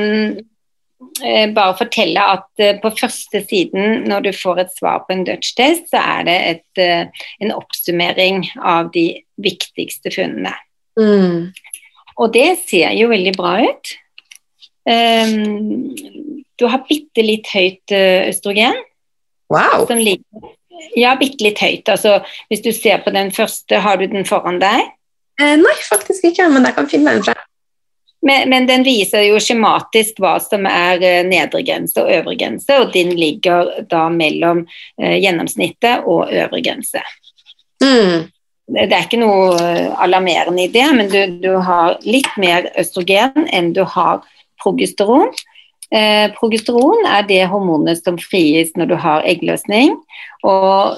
[1.20, 5.26] eh, bare fortelle at eh, på første siden når du får et svar på en
[5.28, 9.10] dødstest, så er det et, eh, en oppsummering av de
[9.44, 10.56] viktigste funnene.
[11.00, 11.52] Mm.
[12.16, 13.96] Og det ser jo veldig bra ut.
[14.90, 15.92] Ehm,
[16.60, 18.78] du har bitte litt høyt eh, østrogen.
[19.54, 19.86] Wow.
[19.90, 20.52] Som ligger,
[20.98, 21.90] ja, bitte litt høyt.
[21.90, 24.94] Altså, hvis du ser på den første, har du den foran deg?
[25.42, 27.38] Eh, nei, faktisk ikke, men jeg kan finne den fra.
[28.24, 32.78] Men, men den viser jo skjematisk hva som er eh, nedre grense og øvre grense,
[32.80, 34.64] og din ligger da mellom
[35.02, 37.04] eh, gjennomsnittet og øvre grense.
[37.84, 38.30] Mm.
[38.74, 43.50] Det er ikke noe eh, alarmerende i det, men du, du har litt mer østrogen
[43.52, 44.24] enn du har
[44.64, 45.34] progesteron.
[45.94, 49.94] Eh, progesteron er det hormonet som frigis når du har eggløsning.
[50.44, 50.98] Og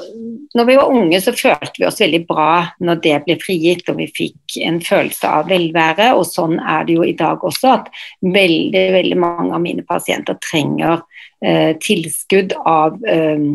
[0.55, 3.99] når vi var unge, så følte vi oss veldig bra når det ble frigitt, og
[3.99, 6.13] vi fikk en følelse av velvære.
[6.15, 7.91] Og sånn er det jo i dag også, at
[8.23, 11.03] veldig, veldig mange av mine pasienter trenger
[11.43, 13.51] eh, tilskudd av eh,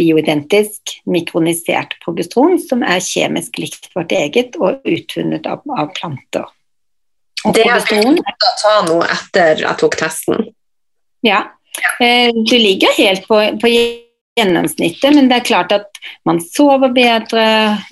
[0.00, 6.48] bioidentisk mikronisert progesteron, som er kjemisk likt vårt eget og utvunnet av, av planter.
[7.44, 10.48] Det begynt å ta nå etter jeg tok testen.
[11.24, 11.44] Ja.
[12.00, 13.72] Eh, Du ligger helt på, på
[14.38, 17.44] gjennomsnittet, men det er klart at man sover bedre,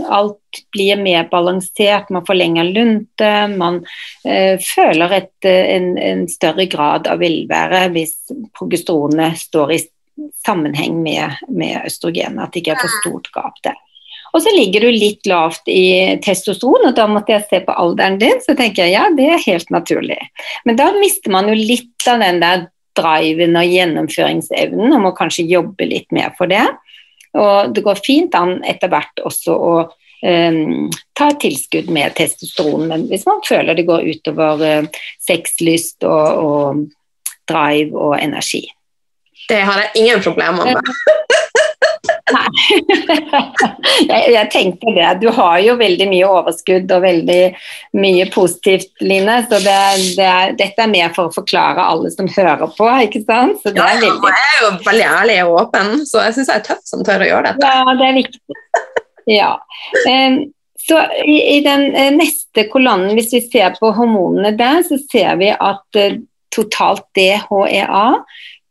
[0.08, 3.82] alt blir mer balansert, man forlenger lunte, man
[4.24, 8.16] eh, føler et, eh, en, en større grad av velvære hvis
[8.58, 9.80] progesteronet står i
[10.46, 13.78] sammenheng med, med østrogen, at det ikke er for stort gap der.
[14.32, 18.18] Og så ligger du litt lavt i testosteron, og da måtte jeg se på alderen
[18.20, 20.18] din, så tenker jeg ja, det er helt naturlig.
[20.68, 22.66] Men da mister man jo litt av den der
[22.96, 26.64] driven og gjennomføringsevnen, og må kanskje jobbe litt mer for det.
[27.38, 33.06] Og det går fint an etter hvert også å um, ta tilskudd med testosteron, men
[33.12, 36.82] hvis man føler det går utover uh, sexlyst og, og
[37.48, 38.66] drive og energi.
[39.48, 40.92] Det har jeg ingen problemer med.
[44.10, 45.10] jeg, jeg tenker det.
[45.22, 47.40] Du har jo veldig mye overskudd og veldig
[47.98, 49.38] mye positivt, Line.
[49.48, 49.76] Så det,
[50.18, 53.60] det er, dette er mer for å forklare alle som hører på, ikke sant?
[53.62, 56.50] Så det Ja, er veldig jeg er jo veldig ærlig og åpen, så jeg syns
[56.52, 57.70] jeg er tøff som tør å gjøre dette.
[57.70, 58.60] Ja, det er viktig.
[59.30, 59.52] Ja.
[60.08, 60.42] Um,
[60.82, 65.38] så i, i den eh, neste kolonnen, hvis vi ser på hormonene der, så ser
[65.40, 66.18] vi at uh,
[66.52, 68.06] totalt DHEA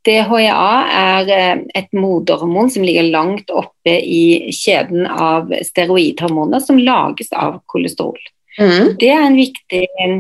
[0.08, 7.30] DHEA er eh, et moderhormon som ligger langt oppe i kjeden av steroidhormoner som lages
[7.38, 8.18] av kolesterol.
[8.60, 8.98] Mm.
[9.00, 10.18] Det er en viktig eh,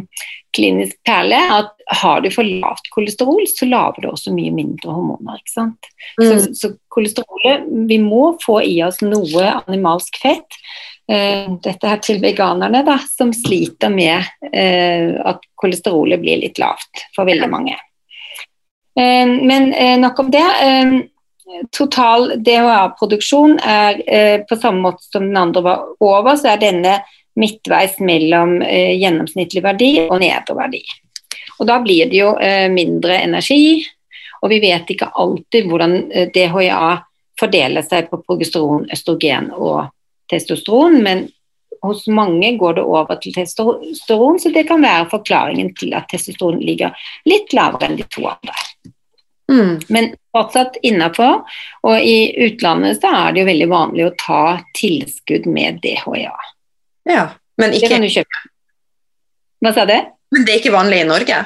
[0.56, 5.41] klinisk perle at har du for lavt kolesterol, så lager du også mye mindre hormoner.
[5.41, 5.91] ikke sant?
[6.20, 6.56] Så, Mm.
[6.56, 10.60] så kolesterolet Vi må få i oss noe animalsk fett.
[11.10, 17.26] Eh, dette er til veganerne da, som sliter med at kolesterolet blir litt lavt for
[17.26, 17.76] veldig mange.
[18.99, 20.47] Eh, men eh, nok om det.
[20.63, 20.93] Eh,
[21.71, 26.97] total DHA-produksjon er eh, på samme måte som den andre var over, så er denne
[27.39, 30.84] midtveis mellom eh, gjennomsnittlig verdi og nedre verdi.
[31.60, 32.32] Og da blir det jo
[32.73, 33.84] mindre energi,
[34.41, 35.91] og vi vet ikke alltid hvordan
[36.34, 36.88] DHA
[37.38, 39.91] fordeler seg på progesteron, østrogen og
[40.32, 41.27] testosteron, men
[41.86, 46.62] hos mange går det over til testosteron, så det kan være forklaringen til at testosteron
[46.62, 46.97] ligger
[47.30, 48.58] litt lavere enn de to andre.
[49.51, 49.81] Mm.
[49.91, 51.41] Men fortsatt innafor,
[51.83, 54.43] og i utlandet så er det jo veldig vanlig å ta
[54.77, 56.35] tilskudd med DHA.
[57.09, 57.25] Ja,
[57.59, 58.43] men, Det ikke, kan du kjøpe.
[59.61, 59.97] Hva sa du?
[60.31, 61.41] men det er ikke vanlig i Norge?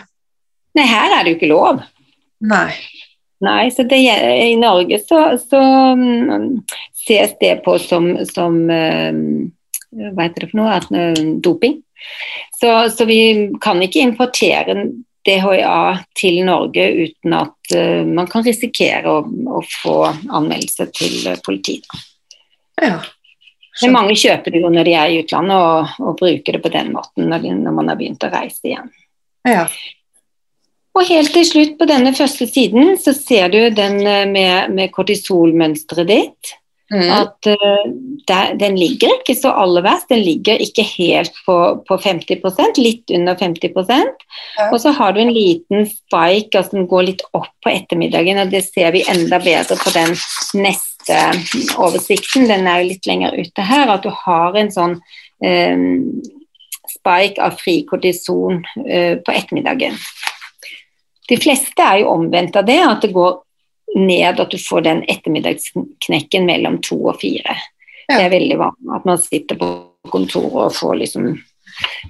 [0.78, 1.82] Nei, her er det jo ikke lov.
[2.46, 2.70] Nei.
[3.44, 5.62] Nei, så det, I Norge så, så
[5.98, 6.62] um,
[7.06, 9.26] ses det på som, som um,
[9.92, 10.78] Hva heter det for noe?
[10.78, 11.80] At, eh, doping.
[12.60, 13.20] Så, så vi
[13.64, 14.78] kan ikke importere
[15.26, 21.42] DHA til Norge uten at eh, man kan risikere å, å få anmeldelse til eh,
[21.46, 21.88] politiet.
[22.82, 23.00] Ja.
[23.82, 26.72] Men mange kjøper det jo når de er i utlandet og, og bruker det på
[26.72, 28.92] den måten når, de, når man har begynt å reise igjen.
[29.50, 29.68] ja.
[30.96, 34.94] Og helt til slutt, på denne første siden, så ser du den eh, med, med
[34.96, 36.54] kortisolmønsteret ditt.
[36.94, 37.10] Mm.
[37.10, 37.86] At uh,
[38.30, 40.10] der, den ligger ikke så aller verst.
[40.10, 44.68] Den ligger ikke helt på, på 50% litt under 50 ja.
[44.72, 48.54] Og så har du en liten spike altså den går litt opp på ettermiddagen, og
[48.54, 50.14] det ser vi enda bedre på den
[50.62, 51.18] neste
[51.82, 52.46] oversikten.
[52.52, 53.90] Den er jo litt lenger ute her.
[53.90, 55.00] At du har en sånn
[55.42, 56.22] um,
[56.92, 59.98] spike av fri kortison uh, på ettermiddagen.
[61.26, 63.40] De fleste er jo omvendt av det, at det går
[63.96, 67.58] ned, at du får den ettermiddagsknekken mellom to og fire.
[68.08, 68.18] Ja.
[68.18, 69.70] Det er veldig vanlig at man sitter på
[70.14, 71.30] kontoret og får liksom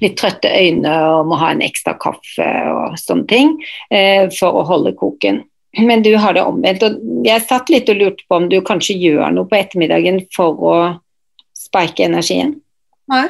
[0.01, 3.53] litt trøtte øyne og må ha en ekstra kaffe og sånne ting
[3.89, 5.43] eh, for å holde koken.
[5.79, 6.83] Men du har det omvendt.
[6.83, 10.61] og Jeg satt litt og lurte på om du kanskje gjør noe på ettermiddagen for
[10.61, 10.75] å
[11.57, 12.55] spike energien?
[13.11, 13.27] Nei.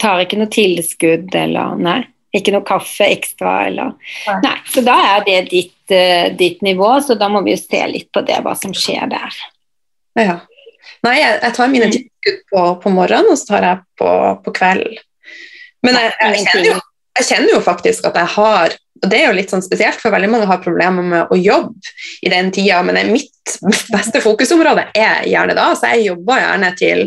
[0.00, 2.00] Tar ikke noe tilskudd eller Nei?
[2.34, 4.38] Ikke noe kaffe ekstra eller Nei.
[4.42, 7.82] Nei så da er det ditt, uh, ditt, nivå, så da må vi jo se
[7.90, 9.42] litt på det, hva som skjer der.
[10.20, 10.38] Ja.
[11.04, 11.94] Nei, jeg, jeg tar mine mm.
[11.96, 14.10] tilskudd på, på, morgenen, og så tar jeg på,
[14.44, 14.96] på kvelden.
[15.84, 16.78] Men jeg, jeg, kjenner jo,
[17.18, 20.14] jeg, kjenner jo, faktisk at jeg har og Det er jo litt sånn spesielt, for
[20.14, 21.90] veldig mange har problemer med å jobbe
[22.24, 23.56] i den tida, men mitt
[23.92, 27.02] beste fokusområde er gjerne da, så jeg jobber gjerne til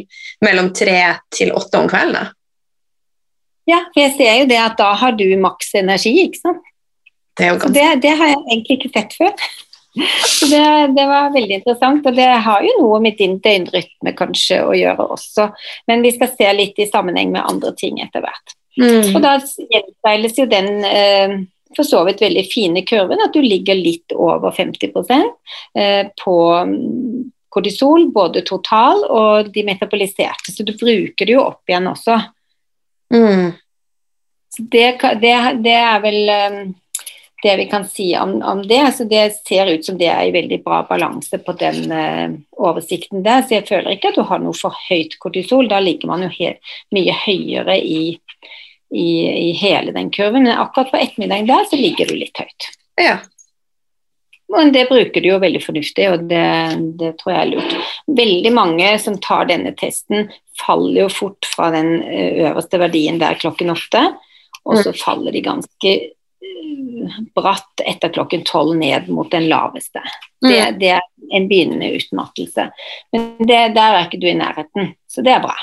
[0.45, 0.99] mellom tre
[1.33, 2.29] til åtte om kvelden.
[3.67, 6.66] Ja, for jeg ser jo det at da har du maks energi, ikke sant.
[7.37, 9.47] Det, det, det, har jeg egentlig ikke sett før.
[10.29, 14.61] Så det, det, var veldig interessant, og det har jo noe med din døgnrytme kanskje
[14.65, 15.49] å gjøre også.
[15.89, 18.57] Men vi skal se litt i sammenheng med andre ting etter hvert.
[18.77, 19.15] Mm.
[19.15, 21.33] Og da gjenspeiles jo den eh,
[21.75, 26.37] for så vidt veldig fine kurven, at du ligger litt over 50 eh, på
[26.69, 30.53] mm, kortisol, både total og de metaboliserte.
[30.53, 32.19] Så du bruker det jo opp igjen også.
[33.13, 33.55] Mm.
[34.57, 34.87] Det,
[35.21, 36.61] det, det, er vel um,
[37.43, 38.93] det vi kan si om, om det.
[38.97, 43.23] Så det ser ut som det er i veldig bra balanse på den uh, oversikten
[43.25, 43.43] der.
[43.45, 45.69] Så jeg føler ikke at du har noe for høyt kortisol.
[45.69, 48.01] Da ligger man jo helt, mye høyere i,
[48.89, 50.47] i, i, hele den kurven.
[50.47, 52.71] Men akkurat på ettermiddagen der så ligger du litt høyt.
[52.97, 53.17] Ja.
[54.49, 56.43] Men det bruker du jo veldig fornuftig, og det,
[56.99, 57.73] det, tror jeg er lurt.
[58.17, 63.35] Veldig mange som tar denne testen, faller jo fort fra den eh, øverste verdien der
[63.41, 64.05] klokken åtte,
[64.63, 64.99] og så mm.
[65.01, 65.91] faller de ganske
[67.35, 70.01] bratt etter klokken tolv ned mot den laveste.
[70.41, 70.79] Det, mm.
[70.79, 72.69] det, er en begynnende utmattelse.
[73.15, 75.55] Men det, der er ikke du i nærheten, så det er bra.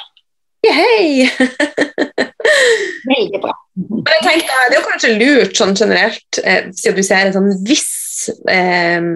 [0.64, 1.28] Hei!
[3.04, 3.52] Veldig bra.
[3.74, 7.36] Men jeg tenkte, Det er jo kanskje lurt sånn generelt, eh, siden du ser en
[7.36, 9.10] sånn viss eh,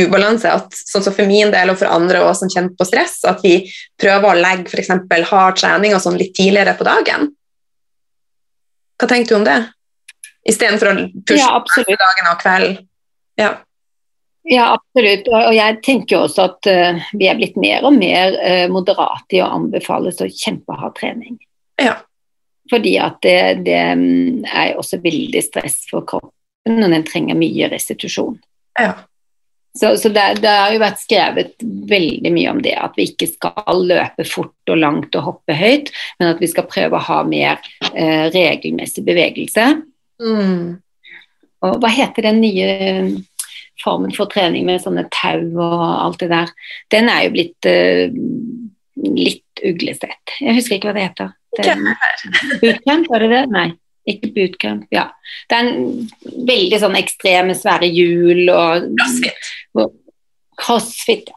[0.00, 3.20] ubalanse, at sånn som for min del og for andre også, som kjenner på stress,
[3.28, 3.62] at vi
[4.00, 4.92] prøver å legge f.eks.
[5.30, 7.30] hard trening og sånn litt tidligere på dagen.
[9.00, 9.60] Hva tenker du om det?
[10.50, 10.94] Istedenfor å
[11.26, 12.78] pushe ja, dagen og kvelden.
[13.40, 13.50] Ja.
[14.50, 15.28] Ja, absolutt.
[15.28, 19.42] Og jeg tenker også at uh, vi er blitt mer og mer uh, moderate i
[19.44, 21.36] å anbefale så kjempehard trening.
[21.80, 21.98] Ja.
[22.70, 27.70] Fordi at det, det, mm, er også veldig stress for kroppen, og den trenger mye
[27.72, 28.38] restitusjon.
[28.78, 28.94] Ja.
[29.76, 31.52] Så, så det, det, har jo vært skrevet
[31.90, 35.92] veldig mye om det, at vi ikke skal løpe fort og langt og hoppe høyt,
[36.18, 37.60] men at vi skal prøve å ha mer
[37.92, 39.68] uh, regelmessig bevegelse.
[40.20, 40.78] Mm.
[41.66, 42.70] Og hva heter den nye
[43.80, 46.52] formen for trening med sånne tau og alt det der,
[46.92, 48.16] den er jo blitt uh,
[49.00, 50.34] litt uglesett.
[50.40, 51.32] Jeg husker ikke hva det heter.
[51.58, 51.88] Den,
[52.60, 53.40] bootcamp, var det det?
[53.52, 53.66] Nei,
[54.08, 54.86] ikke bootcamp.
[54.94, 55.08] Ja.
[55.48, 59.50] Det er en veldig sånn ekstreme, svære hjul og Crossfit.
[59.80, 59.96] Og,
[60.60, 61.32] crossfit,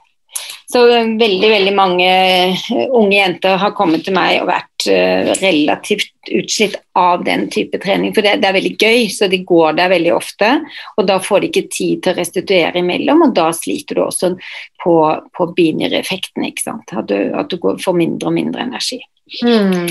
[0.73, 5.29] så eh, veldig veldig mange eh, unge jenter har kommet til meg og vært uh,
[5.39, 8.13] relativt utslitt av den type trening.
[8.15, 10.49] For det, det, er veldig gøy, så de går der veldig ofte.
[10.97, 14.33] Og da får de ikke tid til å restituere imellom, og da sliter du også
[14.83, 14.97] på,
[15.37, 16.47] på binyreffekten.
[16.49, 18.99] At du, at du får mindre og mindre energi.
[19.43, 19.87] Mm.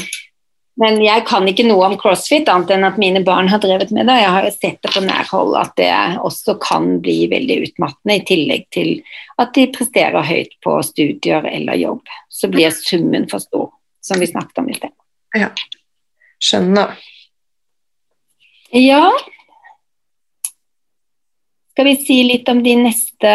[0.80, 4.08] Men jeg kan ikke noe om crossfit, annet enn at mine barn har drevet med
[4.08, 4.16] det.
[4.22, 5.90] Jeg har jo sett det på nær hold at det
[6.24, 8.94] også kan bli veldig utmattende, i tillegg til
[9.42, 12.08] at de presterer høyt på studier eller jobb.
[12.32, 13.68] Så blir summen for stor,
[14.00, 14.94] som vi snakket om i sted.
[15.36, 15.52] Ja,
[16.40, 16.96] skjønner.
[18.72, 19.04] Ja,
[21.72, 23.30] skal vi si litt om de neste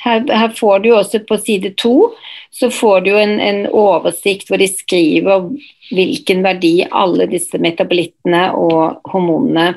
[0.00, 2.12] Her, her får du også på side to
[2.50, 5.46] så får du en, en, oversikt hvor de skriver
[5.90, 9.76] hvilken verdi alle disse metabolittene og hormonene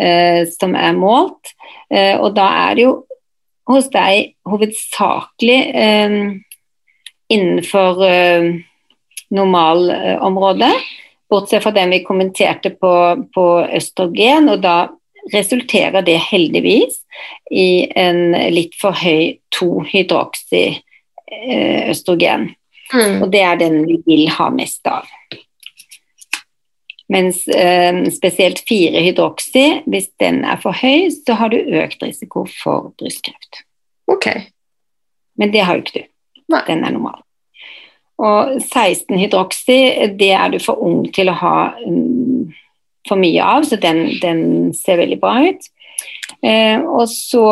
[0.00, 1.52] eh, som er målt.
[1.92, 2.94] Eh, og da er det jo
[3.68, 6.16] hos deg hovedsakelig eh,
[7.36, 8.50] innenfor eh,
[9.34, 10.74] normalområdet,
[11.30, 12.94] bortsett fra den vi kommenterte på,
[13.34, 14.48] på østrogen.
[14.52, 14.78] og da
[15.32, 17.00] resulterer det heldigvis
[17.50, 22.54] i en litt for høy 2-hydroksy-østrogen.
[22.92, 23.22] Mm.
[23.22, 25.04] Og det er den vi vil ha mest av.
[27.12, 32.92] Mens eh, spesielt 4-hydroksy, hvis den er for høy, så har du økt risiko for
[32.98, 33.52] brystkreft.
[34.10, 34.26] Ok.
[35.38, 36.04] Men det har jo ikke du.
[36.54, 36.64] Nei.
[36.68, 37.20] Den er normal.
[38.24, 39.78] Og 16-hydroksy,
[40.18, 42.52] det er du for ung til å ha um,
[43.08, 44.42] for mye av, så den, den
[44.76, 45.70] ser veldig bra ut.
[46.44, 47.46] Eh, og så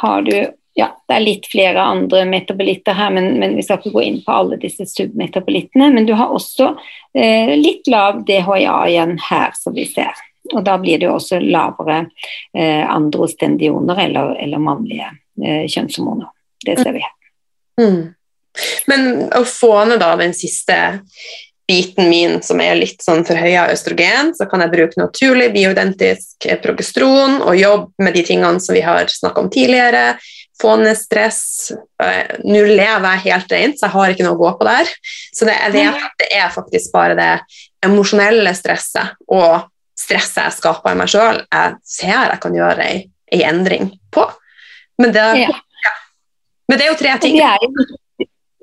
[0.00, 0.34] har du
[0.78, 4.20] ja, det er litt flere andre metabolitter her, men, men, vi skal ikke gå inn
[4.24, 5.90] på alle disse submetabolittene.
[5.92, 6.70] Men du har også
[7.12, 10.14] eh, litt lav DHA igjen her, som vi ser.
[10.54, 12.04] Og da blir det jo også lavere
[12.56, 15.10] eh, androstendioner eller, eller mannlige
[15.42, 16.30] eh, kjønnshormoner.
[16.64, 17.16] Det ser vi her.
[17.80, 18.00] Mm.
[18.90, 19.06] Men
[19.36, 20.76] å få ned da den siste
[21.70, 27.38] biten min som er litt sånn forhøya østrogen, så kan jeg bruke naturlig bioidentisk progesteron
[27.44, 30.04] og jobbe med de tingene som vi har snakka om tidligere
[30.60, 31.72] få ned stress.
[32.02, 34.90] Eh, nå lever jeg helt rent, så jeg har ikke noe å gå på der.
[35.32, 37.30] Så det, jeg vet at det er faktisk bare det
[37.86, 43.00] emosjonelle stresset og stresset jeg skaper i meg sjøl, jeg ser jeg kan gjøre ei,
[43.32, 44.26] ei endring på.
[45.00, 45.56] Men det, ja.
[45.84, 45.92] Ja.
[46.68, 47.36] Men det, er jo tre ting.
[47.40, 47.99] Det er jo,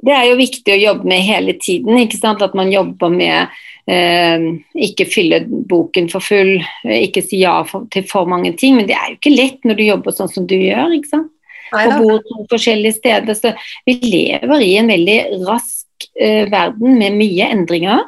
[0.07, 1.97] det er jo viktig å jobbe med hele tiden.
[1.99, 2.43] ikke sant?
[2.45, 3.55] At man jobber med
[3.91, 4.45] eh,
[4.87, 8.77] ikke fylle boken for full, ikke si ja for, til for mange ting.
[8.79, 10.95] Men det er jo ikke lett når du jobber sånn som du gjør.
[10.95, 11.33] ikke sant?
[11.67, 13.35] og bor på forskjellige steder.
[13.35, 13.51] Så
[13.87, 18.05] vi lever i en veldig rask eh, verden med mye endringer.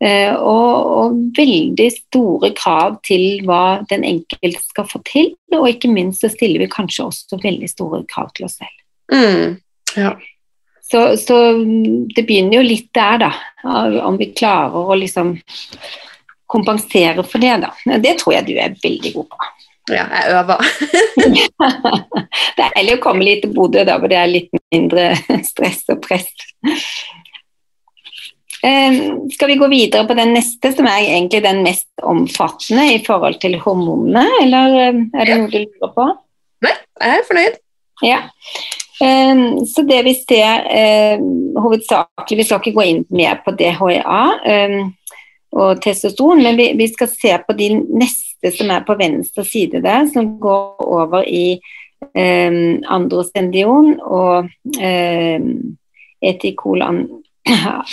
[0.00, 5.34] Eh, og, og, veldig store krav til hva den enkelte skal få til.
[5.54, 8.76] Og ikke minst så stiller vi kanskje også veldig store krav til oss selv.
[9.12, 9.58] Mm.
[9.98, 10.14] Ja.
[10.90, 11.36] Så, så,
[12.14, 13.30] det begynner jo litt der, da.
[14.02, 15.36] Om vi klarer å liksom
[16.50, 17.98] kompensere for det, da.
[18.02, 19.50] Det tror jeg du er veldig god på.
[19.90, 20.66] Ja, jeg øver.
[22.56, 25.12] det er deilig å komme litt til Bodø da, hvor det er litt mindre
[25.46, 26.28] stress og press.
[28.60, 32.98] Um, skal vi gå videre på den neste, som er egentlig den mest omfattende i
[33.06, 36.06] forhold til hormonene, eller um, er det noe du lurer på?
[36.66, 37.58] Nei, jeg er fornøyd.
[38.04, 38.20] Ja.
[39.00, 40.66] Så det vi ser
[41.56, 44.18] hovedsakelig Vi skal ikke gå inn mer på DHA
[45.56, 50.04] og testosteron, men vi, skal se på de neste som er på venstre side der,
[50.12, 51.56] som går over i
[52.92, 54.52] androstendion og
[56.20, 57.00] etikolan
[57.44, 57.84] er,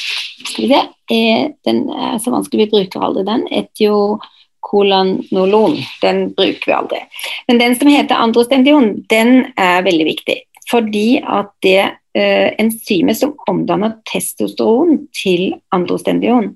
[1.66, 3.48] den er så vanskelig, vi bruker aldri den.
[3.52, 7.00] Etiokolanolon, den bruker vi aldri.
[7.48, 10.38] Men den som heter androstendion, den er veldig viktig.
[10.68, 11.82] Fordi at det
[12.18, 16.56] eh, enzymet som omdanner testosteron til androstendion,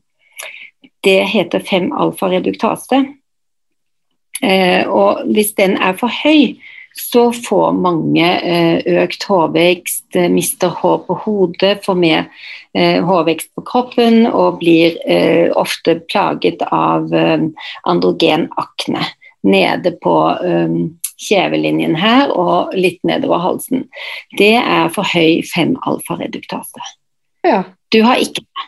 [1.03, 3.05] det heter 5-alfa-reduktase.
[4.41, 6.57] Eh, og hvis den er for høy,
[6.97, 12.28] så får mange eh, økt hårvekst, eh, mister hår på hodet, får mer
[12.72, 14.93] hårvekst på kroppen og blir
[15.59, 17.09] ofte plaget av
[17.84, 19.01] androgen akne
[19.43, 20.14] nede på
[21.22, 23.86] kjevelinjen her og litt nedover halsen.
[24.39, 26.89] Det er for høy 5-alfa-reduktase.
[27.47, 27.63] Ja.
[27.91, 28.67] Du har ikke det.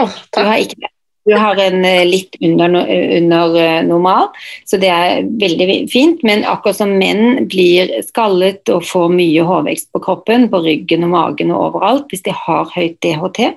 [0.00, 0.92] Oh, du har ikke det.
[1.24, 2.72] Du har en eh, litt under,
[3.16, 4.32] under, eh, normal,
[4.66, 6.22] så det er veldig fint.
[6.26, 11.12] Men akkurat som menn blir skallet og får mye hårvekst på kroppen, på ryggen og
[11.14, 13.52] magen og overalt, hvis de har høyt DHT,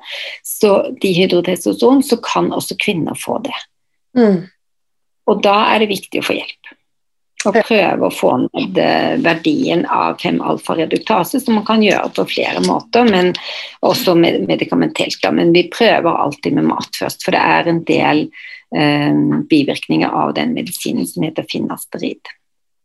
[0.45, 3.57] så dihydrotestosteron, så kan også kvinner få det.
[4.17, 4.43] Mm.
[5.25, 6.75] Og da er det viktig å få hjelp
[7.49, 12.63] og prøve å få ned eh, verdien av 5-alfa-reduktase, som man kan gjøre på flere
[12.65, 13.33] måter, men
[13.85, 15.19] også medikamentelt.
[15.23, 15.33] Da.
[15.35, 18.25] Men vi prøver alltid med mat først, for det er en del
[18.75, 19.21] eh,
[19.51, 22.33] bivirkninger av den medisinen som heter finasterid.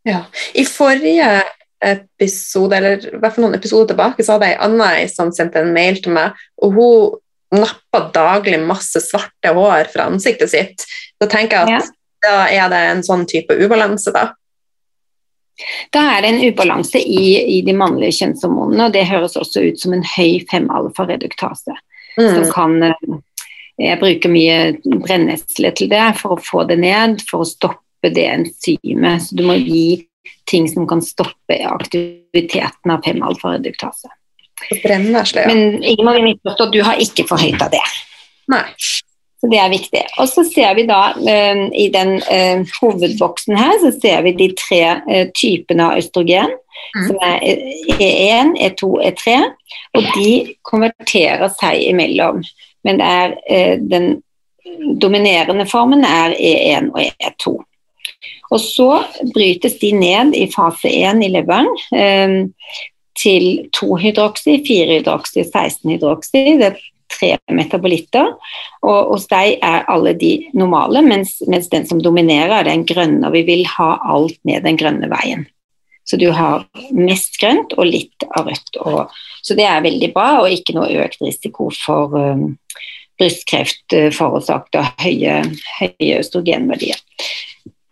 [0.07, 0.23] Ja.
[0.57, 1.41] I forrige
[1.81, 5.73] episode, eller i hvert fall noen episoder tilbake, så hadde jeg Anna som sendte en
[5.73, 7.19] mail til meg, og hun
[7.51, 10.85] nappa daglig masse svarte hår fra ansiktet sitt.
[11.19, 11.95] Da tenker jeg at ja.
[12.23, 14.31] da er det en sånn type ubalanse, da.
[15.93, 17.25] Da er det en ubalanse i,
[17.57, 21.75] i, de mannlige kjønnshormonene, og det høres også ut som en høy 5-alfa-reduktase.
[22.17, 22.31] Mm.
[22.35, 23.19] Som kan eh,
[23.79, 28.27] Jeg bruker mye brennesle til det for å få det ned, for å stoppe det
[28.29, 29.27] enzymet.
[29.27, 30.01] Så du må gi
[30.49, 34.11] ting som kan stoppe aktiviteten av 5-alfa-reduktase.
[34.83, 35.53] Brennesle, ja.
[35.53, 37.85] Men misforstå, du har ikke for høyt av det.
[38.51, 38.65] Nei.
[39.41, 40.01] Så det er viktig.
[40.21, 44.51] Og så ser vi da eh, i den eh, hovedboksen her, så ser vi de
[44.53, 46.53] tre eh, typene av østrogen.
[46.93, 47.07] Mm.
[47.07, 47.41] Som er
[47.97, 49.39] E1, E2, E3.
[49.97, 50.29] Og de
[50.67, 52.43] konverterer seg imellom.
[52.85, 54.13] Men det er den
[55.01, 57.57] dominerende formen er E1 og E2.
[58.51, 58.89] Og så
[59.33, 62.37] brytes de ned i fase 1 i leveren eh,
[63.17, 66.43] til 2-hydroksy, 4-hydroksy, 16-hydroksy.
[66.59, 66.81] Det er
[67.11, 68.33] tre metabolitter.
[68.81, 73.23] Og hos deg er alle de normale, mens, mens, den som dominerer, er den grønne.
[73.27, 75.45] Og vi vil ha alt ned den grønne veien.
[76.07, 76.65] Så du har
[76.97, 78.81] mest grønt og litt av rødt.
[78.81, 79.13] Og,
[79.45, 82.47] så det er veldig bra, og ikke noe økt risiko for um,
[83.21, 85.37] brystkreft uh, forårsaket av høye,
[85.77, 86.99] høye østrogenverdier.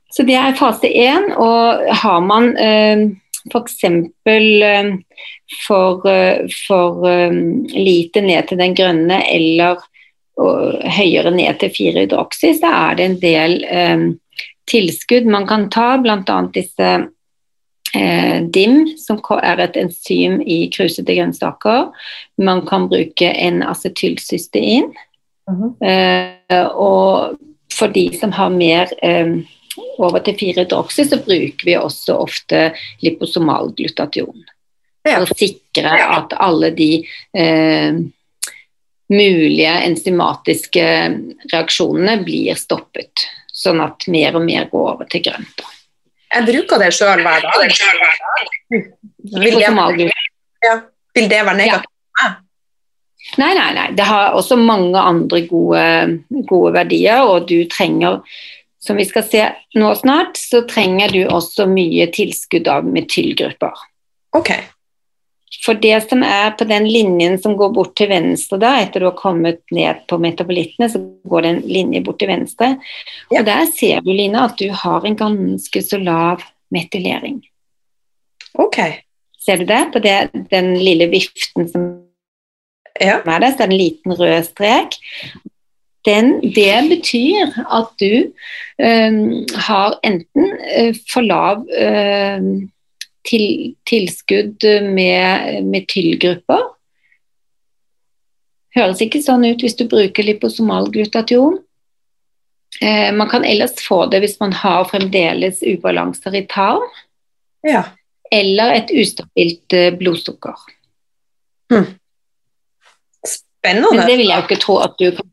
[0.10, 1.30] Så det er fase én.
[1.38, 3.06] Og har man uh,
[3.52, 3.78] f.eks.
[5.66, 9.82] For, uh, for um, lite ned til den grønne eller
[10.40, 14.06] høyere ned til 4-hydroksy, så er det en del um,
[14.70, 16.38] tilskudd man kan ta, bl.a.
[16.54, 16.90] disse
[17.96, 21.90] eh, DIM, som er et enzym i krusete grønnsaker.
[22.42, 24.94] Man kan bruke en acetylcystein.
[25.50, 25.86] Mm -hmm.
[25.88, 27.38] eh, og
[27.74, 29.28] for de som har mer eh,
[30.00, 32.70] over til 4-hydroksy, så bruker vi også ofte
[33.06, 34.46] liposomal glutation.
[35.06, 36.92] For å sikre at alle de
[37.34, 38.00] eh,
[39.10, 40.86] mulige enzymatiske
[41.54, 43.28] reaksjonene blir stoppet.
[43.50, 45.64] Sånn at mer og mer går over til grønt.
[46.30, 47.64] Jeg bruker det sjøl hver dag.
[48.70, 50.12] Vil det,
[50.64, 50.76] ja.
[51.18, 51.96] Vil det være negativt?
[52.22, 52.30] Ja.
[53.38, 53.88] Nei, nei, nei.
[53.98, 55.84] Det har også mange andre gode,
[56.50, 58.22] gode, verdier, og du trenger,
[58.80, 63.88] som vi skal se nå snart, så trenger du også mye tilskudd av metylgrupper.
[64.38, 64.64] Okay.
[65.66, 69.10] For det som er på den linjen som går bort til venstre da, etter du
[69.10, 72.76] har kommet ned på metabolittene, så går det en linje bort til venstre.
[73.34, 73.42] Ja.
[73.42, 77.42] Og der ser du, Line, at du har en ganske så lav metylering.
[78.62, 78.80] Ok.
[79.40, 79.82] Ser du det?
[79.92, 80.18] På det,
[80.54, 81.90] den lille viften som
[83.00, 83.20] ja.
[83.20, 85.00] er der, så er det en liten rød strek.
[86.10, 88.14] Den, det betyr at du
[88.82, 89.14] øh,
[89.70, 92.42] har enten øh, for lav øh,
[93.30, 96.66] til, tilskudd med metylgrupper.
[98.78, 101.58] Høres ikke sånn ut hvis du bruker liposomal glutation.
[102.82, 106.86] Eh, man kan ellers få det hvis man har fremdeles ubalanser i tarm.
[107.66, 107.84] Ja.
[108.32, 110.56] Eller et ustabilt eh, blodsukker.
[111.74, 111.90] Hmm.
[113.26, 113.96] Spennende.
[113.98, 115.26] Men det vil jeg jo ikke tro at du kan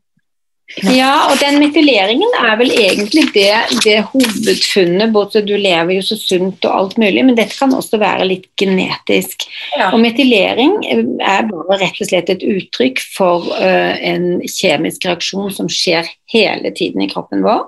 [0.75, 3.53] ja, og den metyleringen er vel egentlig det,
[3.85, 5.13] det hovedfunnet.
[5.15, 8.49] Både du lever jo så sunt og alt mulig, men dette kan også være litt
[8.59, 9.47] genetisk.
[9.77, 9.93] Ja.
[9.93, 15.55] Og metylering eh, er bare rett og slett et uttrykk for uh, en kjemisk reaksjon
[15.55, 17.63] som skjer hele tiden i kroppen vår,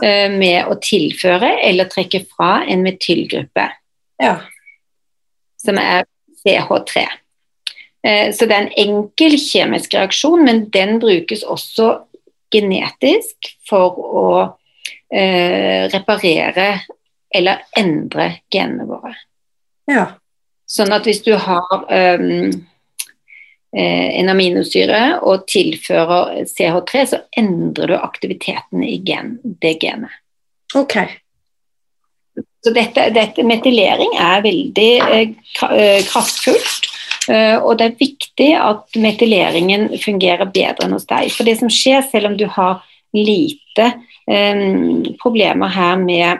[0.00, 3.68] uh, med å tilføre eller trekke fra en metylgruppe,
[4.24, 4.38] ja.
[5.60, 6.08] som er
[6.40, 7.08] CH3.
[8.08, 11.90] Så det er en enkel kjemisk reaksjon, men den brukes også
[12.52, 14.30] genetisk for å
[15.12, 16.70] eh, reparere
[17.34, 19.14] eller endre genene våre.
[19.88, 20.06] Ja.
[20.68, 22.50] Sånn at hvis du har um,
[23.72, 30.12] en aminosyre og tilfører CH3, så endrer du aktiviteten i gen, det genet.
[30.76, 30.96] Ok.
[32.64, 36.88] Så dette, dette metylering er veldig eh, kraftfullt.
[37.28, 41.32] Eh, og det er viktig at metyleringen fungerer bedre enn hos deg.
[41.34, 42.74] For det som skjer, selv om du har
[43.16, 43.84] lite
[44.28, 46.38] um, problemer her med,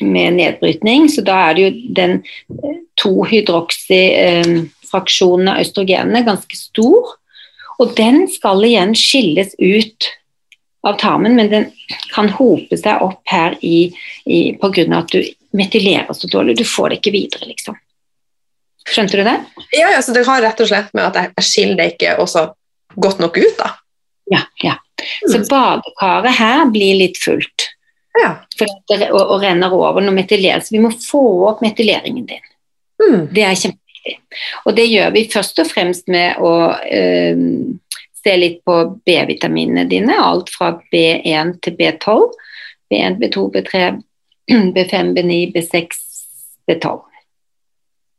[0.00, 7.02] med, nedbrytning, så da er det jo den eh, to-hydroksy-fraksjonen av østrogenene ganske stor.
[7.82, 10.00] Og den skal igjen skilles ut
[10.84, 11.64] av tarmen, men den
[12.12, 13.94] kan hope seg opp her i,
[14.26, 15.20] i, av at du
[15.56, 16.58] metylerer så dårlig.
[16.58, 17.74] Du får det ikke videre, liksom.
[18.88, 19.38] Skjønte du det?
[19.72, 22.48] Ja, ja, så det har rett og slett med at jeg skiller det ikke også
[23.00, 23.70] godt nok ut, da.
[24.32, 24.74] Ja, ja.
[25.28, 25.46] Så mm.
[25.50, 27.70] badekaret her blir litt fullt.
[28.22, 28.34] Ja.
[28.58, 30.70] Det, og, og, renner over når metyleres.
[30.72, 32.44] Vi må få opp metyleringen din.
[33.02, 33.24] Mm.
[33.34, 34.18] Det er kjempeviktig.
[34.64, 37.42] Og det gjør vi først og fremst med å øh,
[38.24, 40.16] se litt på B-vitaminene dine.
[40.20, 42.28] Alt fra B1 til B12.
[42.92, 43.82] B1, B2, B3,
[44.76, 46.00] B5, B9, B6,
[46.70, 47.00] B12.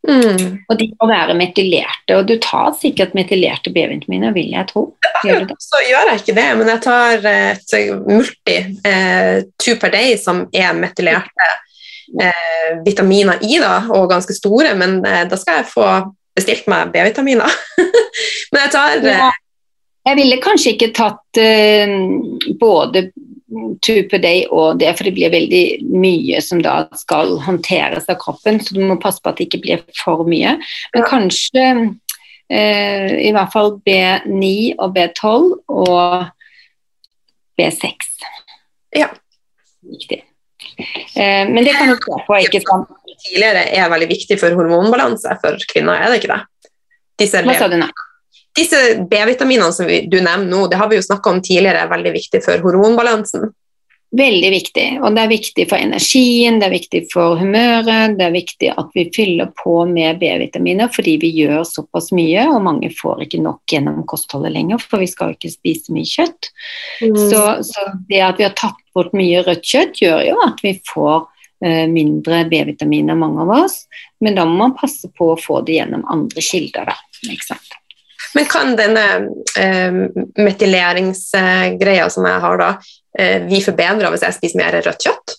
[0.05, 0.61] Mm.
[0.69, 2.17] Og de må være metylerte.
[2.17, 4.87] Og du tar sikkert metylerte B-vitaminer, vil jeg tro.
[5.25, 10.15] Gjør så gjør jeg ikke det, men jeg tar et multi eh, two per day
[10.21, 11.49] som er metylerte
[12.21, 15.87] eh, vitaminer i, da, og ganske store, men eh, da skal jeg få
[16.35, 17.57] bestilt meg B-vitaminer.
[18.51, 19.17] men jeg tar ja.
[19.31, 19.41] Eh,
[20.05, 21.93] jeg ville kanskje ikke tatt uh,
[22.61, 23.07] både
[23.85, 25.65] two per day og det, for det blir veldig
[26.01, 29.63] mye som da skal håndteres av kroppen, så du må passe på at det ikke
[29.65, 30.55] blir for mye.
[30.95, 31.65] Men kanskje
[32.49, 36.31] eh, i hvert fall B9 og B12 og
[37.59, 38.09] B6.
[38.95, 39.11] Ja.
[39.85, 40.23] Viktig.
[41.15, 42.91] Eh, men det kan du se på, ikke sant.
[43.25, 46.71] Tidligere er veldig viktig for hormonbalanse for kvinner, er det ikke det?
[47.21, 47.87] Disse, Hva sa du nå?
[48.55, 52.15] Disse B-vitaminene som du nevner nå, det har vi jo snakka om tidligere, er veldig
[52.15, 53.51] viktig for hormonbalansen.
[54.15, 54.85] Veldig viktig.
[55.03, 58.15] Og det er viktig for energien, det er viktig for humøret.
[58.15, 62.63] Det er viktig at vi fyller på med B-vitaminer fordi vi gjør såpass mye, og
[62.63, 66.51] mange får ikke nok gjennom kostholdet lenger, for vi skal jo ikke spise mye kjøtt.
[67.03, 67.21] Mm.
[67.33, 70.77] Så, så, det at vi har tatt bort mye rødt kjøtt, gjør jo at vi
[70.93, 73.81] får uh, mindre B-vitaminer, mange av oss.
[74.23, 77.25] Men da må man passe på å få det gjennom andre kilder, da.
[77.25, 77.81] Ikke sant?
[78.35, 79.05] Men kan denne
[79.59, 79.97] eh,
[80.35, 82.69] metyleringsgreia som jeg har da,
[83.19, 85.35] eh, vi forbedre hvis jeg spiser mer rødt kjøtt?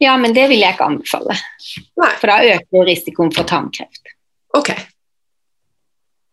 [0.00, 1.36] Ja, men det vil jeg ikke anbefale.
[2.00, 2.12] Nei.
[2.20, 4.14] For da øker risikoen for tarmkreft.
[4.56, 4.72] Ok.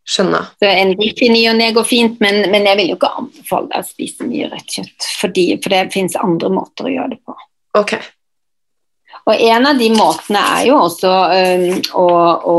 [0.06, 0.52] Skjønner.
[0.62, 3.14] Så En biff i ny og ne går fint, men, men, jeg vil jo ikke
[3.20, 5.08] anbefale deg å spise mye rødt kjøtt.
[5.22, 7.38] Fordi, for det finnes andre måter å gjøre det på.
[7.82, 7.98] Ok.
[9.26, 12.10] Og en av de måtene er jo også øh, å,
[12.46, 12.58] å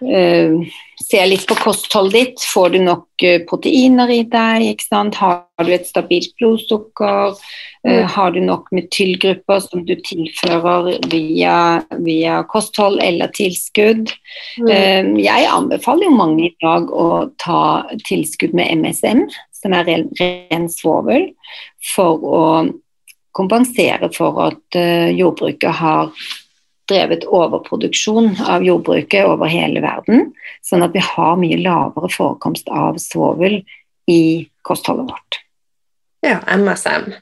[0.00, 2.44] se litt på kostholdet ditt.
[2.52, 4.84] Får du nok uh, proteiner i deg?
[5.18, 7.38] Har du et stabilt blodsukker?
[7.86, 11.58] Uh, har du nok metylgrupper som du tilfører via,
[12.04, 14.12] via kosthold eller tilskudd?
[14.58, 15.14] Mm.
[15.20, 19.24] jeg anbefaler jo mange i dag å ta tilskudd med MSM,
[19.54, 21.30] som er ren, ren svovel,
[21.94, 22.42] for å
[23.38, 24.78] kompensere for at
[25.14, 26.10] jordbruket har
[26.88, 30.30] drevet overproduksjon av jordbruket over hele verden,
[30.64, 33.60] sånn at vi har mye lavere forekomst av svovel
[34.08, 34.22] i
[34.66, 35.40] kostholdet vårt.
[36.24, 37.12] Ja, MSM.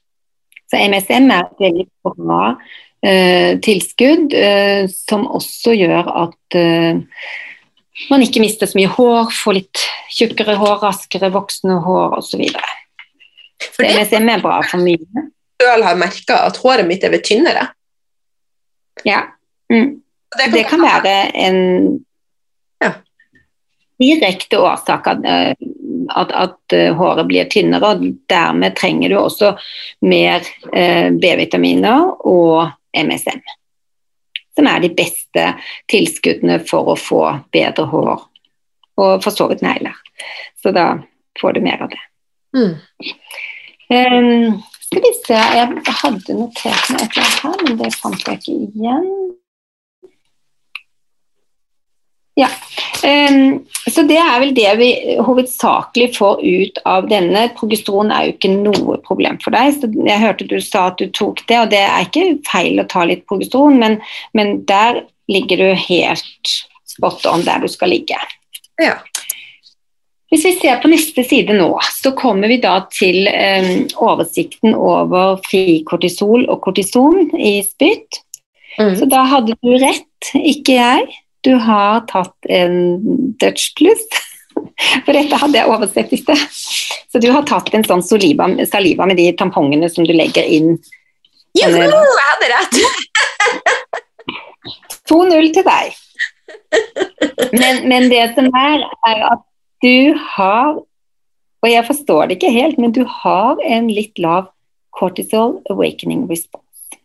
[0.70, 2.56] Så MSM er et veldig bra
[3.06, 7.02] eh, tilskudd, eh, som også gjør at eh,
[8.10, 9.84] man ikke mister så mye hår, får litt
[10.16, 12.44] tjukkere hår, raskere voksne hår osv.
[13.62, 15.26] Så MSM er bra for mye.
[15.62, 17.70] Jeg har merka at håret mitt er blitt tynnere.
[19.06, 19.22] Ja,
[19.72, 20.00] Mm.
[20.36, 21.58] Det, kan det, kan være en
[22.84, 22.92] ja.
[23.98, 25.52] direkte årsak at, eh,
[26.14, 27.94] at, at, eh, håret blir tynnere.
[27.94, 29.54] og Dermed trenger du også
[30.06, 33.42] mer eh, B-vitaminer og MSM.
[34.56, 35.50] Som er de beste
[35.92, 38.14] tilskuddene for å få bedre hår
[38.96, 39.96] og for så vidt negler.
[40.62, 40.94] Så da
[41.40, 42.02] får du mer av det.
[42.56, 42.74] Mm.
[43.92, 48.24] Um, skal vi se, jeg hadde notert meg et eller annet her, men det fant
[48.24, 49.10] jeg ikke igjen.
[52.36, 52.48] Ja,
[53.88, 54.90] så Det er vel det vi
[55.24, 57.46] hovedsakelig får ut av denne.
[57.56, 59.72] Progesteron er jo ikke noe problem for deg.
[59.78, 62.88] så Jeg hørte du sa at du tok det, og det er ikke feil å
[62.92, 64.00] ta litt progesteron, men,
[64.36, 68.20] men der ligger du helt spot on der du skal ligge.
[68.82, 68.98] Ja.
[70.28, 71.70] Hvis vi ser på neste side nå,
[72.02, 73.30] så kommer vi da til
[73.96, 78.20] oversikten over frikortisol og kortison i spytt.
[78.76, 78.96] Mm.
[78.98, 81.06] Så da hadde du rett, ikke jeg
[81.46, 82.98] du har tatt en
[83.40, 84.02] Dutch plus.
[85.04, 86.42] For dette hadde jeg oversett i sted.
[87.12, 90.74] Så du har tatt en sånn saliva, saliva med de tampongene som du legger inn.
[91.56, 92.74] Juhu, jeg hadde rett!
[95.06, 95.94] 2-0 til deg.
[97.54, 99.42] Men, men, det som er, er at
[99.84, 100.80] du har
[101.62, 104.50] Og jeg forstår det ikke helt, men du har en litt lav
[104.94, 106.98] cortisol awakening response.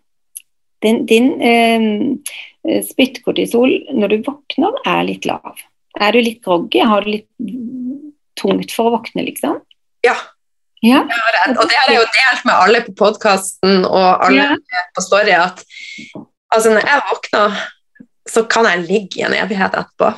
[0.84, 5.60] Din, din eh, Eh, spyttkortisol når du våkner, er litt lav.
[6.00, 6.84] Er du litt groggy?
[6.86, 7.28] Har du litt
[8.40, 9.60] tungt for å våkne, liksom?
[10.06, 10.16] Ja.
[10.86, 11.04] ja.
[11.04, 14.86] Og det har jeg jo delt med alle på podkasten og alle ja.
[14.96, 15.64] på Story, at
[16.54, 17.62] altså, når jeg våkner,
[18.32, 20.14] så kan jeg ligge i en evighet etterpå.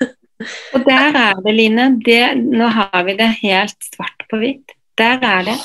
[0.74, 1.88] og der er det, Line.
[2.04, 4.76] Det, nå har vi det helt svart på hvitt.
[5.00, 5.56] Der er det.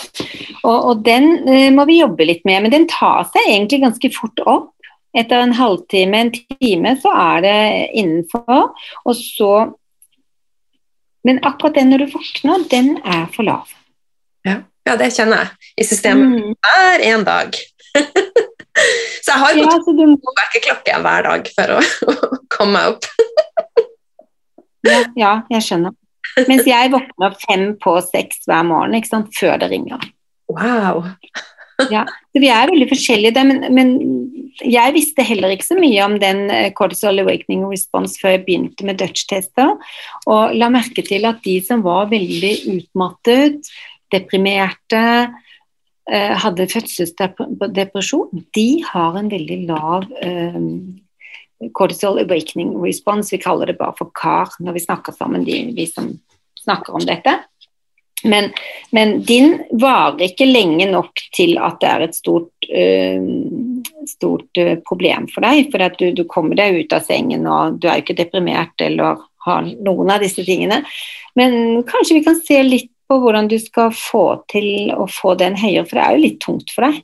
[0.64, 4.12] Og, og den uh, må vi jobbe litt med, men den tar seg egentlig ganske
[4.16, 4.72] fort opp
[5.16, 7.58] etter en halvtime, en time, så er det
[8.02, 8.72] innenfor.
[9.06, 9.56] Og så
[11.26, 13.72] Men akkurat den når du våkner, den er for lav.
[14.46, 16.52] Ja, ja det kjenner jeg i systemet mm.
[16.62, 17.58] hver en dag.
[19.26, 20.36] så jeg har jo ja, må...
[20.38, 23.10] vekkerklokke hver dag for å, å komme meg opp.
[24.86, 25.98] ja, ja, jeg skjønner.
[26.46, 29.34] Mens jeg våkner fem på seks hver morgen ikke sant?
[29.34, 30.06] før det ringer.
[30.52, 31.08] Wow.
[31.92, 32.06] Ja,
[32.36, 33.94] Vi er veldig forskjellige, men, men
[34.64, 38.88] jeg visste heller ikke så mye om den eh, cortisol awakening response før jeg begynte
[38.88, 39.76] med Dutch-tester,
[40.32, 43.72] og la merke til at de som var veldig utmattet,
[44.14, 45.06] deprimerte,
[46.12, 50.70] eh, hadde fødselsdepresjon, de har en veldig lav um,
[51.76, 53.34] cortisol awakening response.
[53.34, 56.14] Vi kaller det bare for CAR når vi snakker sammen, de, vi som
[56.66, 57.38] snakker om dette.
[58.24, 58.50] Men,
[58.96, 63.28] men, din varer ikke lenge nok til at det er et stort, øh,
[64.10, 65.70] stort øh, problem for deg.
[65.72, 69.22] For du, du, kommer deg ut av sengen, og du er jo ikke deprimert eller
[69.46, 70.82] har noen av disse tingene.
[71.38, 75.60] Men kanskje vi kan se litt på hvordan du skal få til å få den
[75.60, 77.04] høyere, for det er jo litt tungt for deg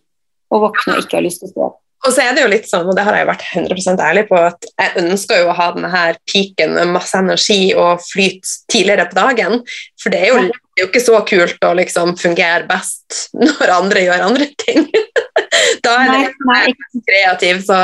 [0.52, 1.78] å våkne og ikke ha lyst til å stå opp.
[2.02, 4.38] Og så er det jo litt sånn, og det har jeg vært 100% ærlig på,
[4.42, 9.06] at jeg ønsker jo å ha denne her peaken med masse energi og flyt tidligere
[9.12, 9.60] på dagen.
[10.02, 13.74] For det er jo, det er jo ikke så kult å liksom fungere best når
[13.76, 14.88] andre gjør andre ting.
[15.86, 16.74] da er det mer
[17.06, 17.62] kreativ.
[17.68, 17.82] Så,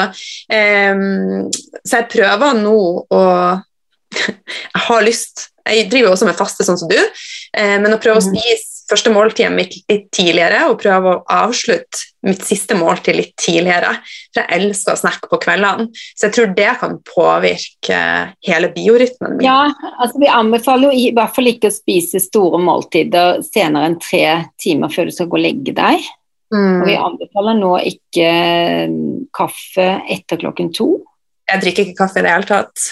[0.49, 1.45] um,
[1.83, 2.77] så jeg prøver nå
[3.13, 3.23] å
[4.47, 7.99] Jeg har lyst Jeg driver jo også med faste, sånn som du, uh, men å
[8.01, 8.33] prøve å mhm.
[8.33, 13.93] spise første måltidet mitt litt tidligere og prøve å avslutte mitt siste måltid litt tidligere.
[14.33, 15.87] For jeg elsker å snakke på kveldene.
[16.15, 17.99] Så jeg tror det kan påvirke
[18.47, 19.45] hele biorytmen min.
[19.47, 23.99] Ja, altså vi anbefaler jo i hvert fall ikke å spise store måltider senere enn
[24.03, 24.25] tre
[24.61, 26.07] timer før du skal gå og legge deg.
[26.53, 26.81] Mm.
[26.81, 28.29] Og vi anbefaler nå ikke
[29.35, 30.93] kaffe etter klokken to.
[31.47, 32.87] Jeg drikker ikke kaffe i det hele tatt.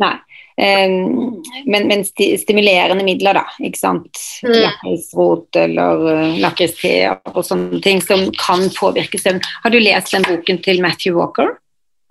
[0.00, 0.16] Nei.
[0.60, 3.44] Men, men stimulerende midler, da.
[3.64, 4.20] ikke sant.
[4.44, 4.56] Mm.
[4.58, 6.92] Lakrisrot eller uh, lakriste
[7.32, 9.40] og sånne ting som kan påvirke søvn.
[9.64, 11.54] Har du lest den boken til Matthew Walker?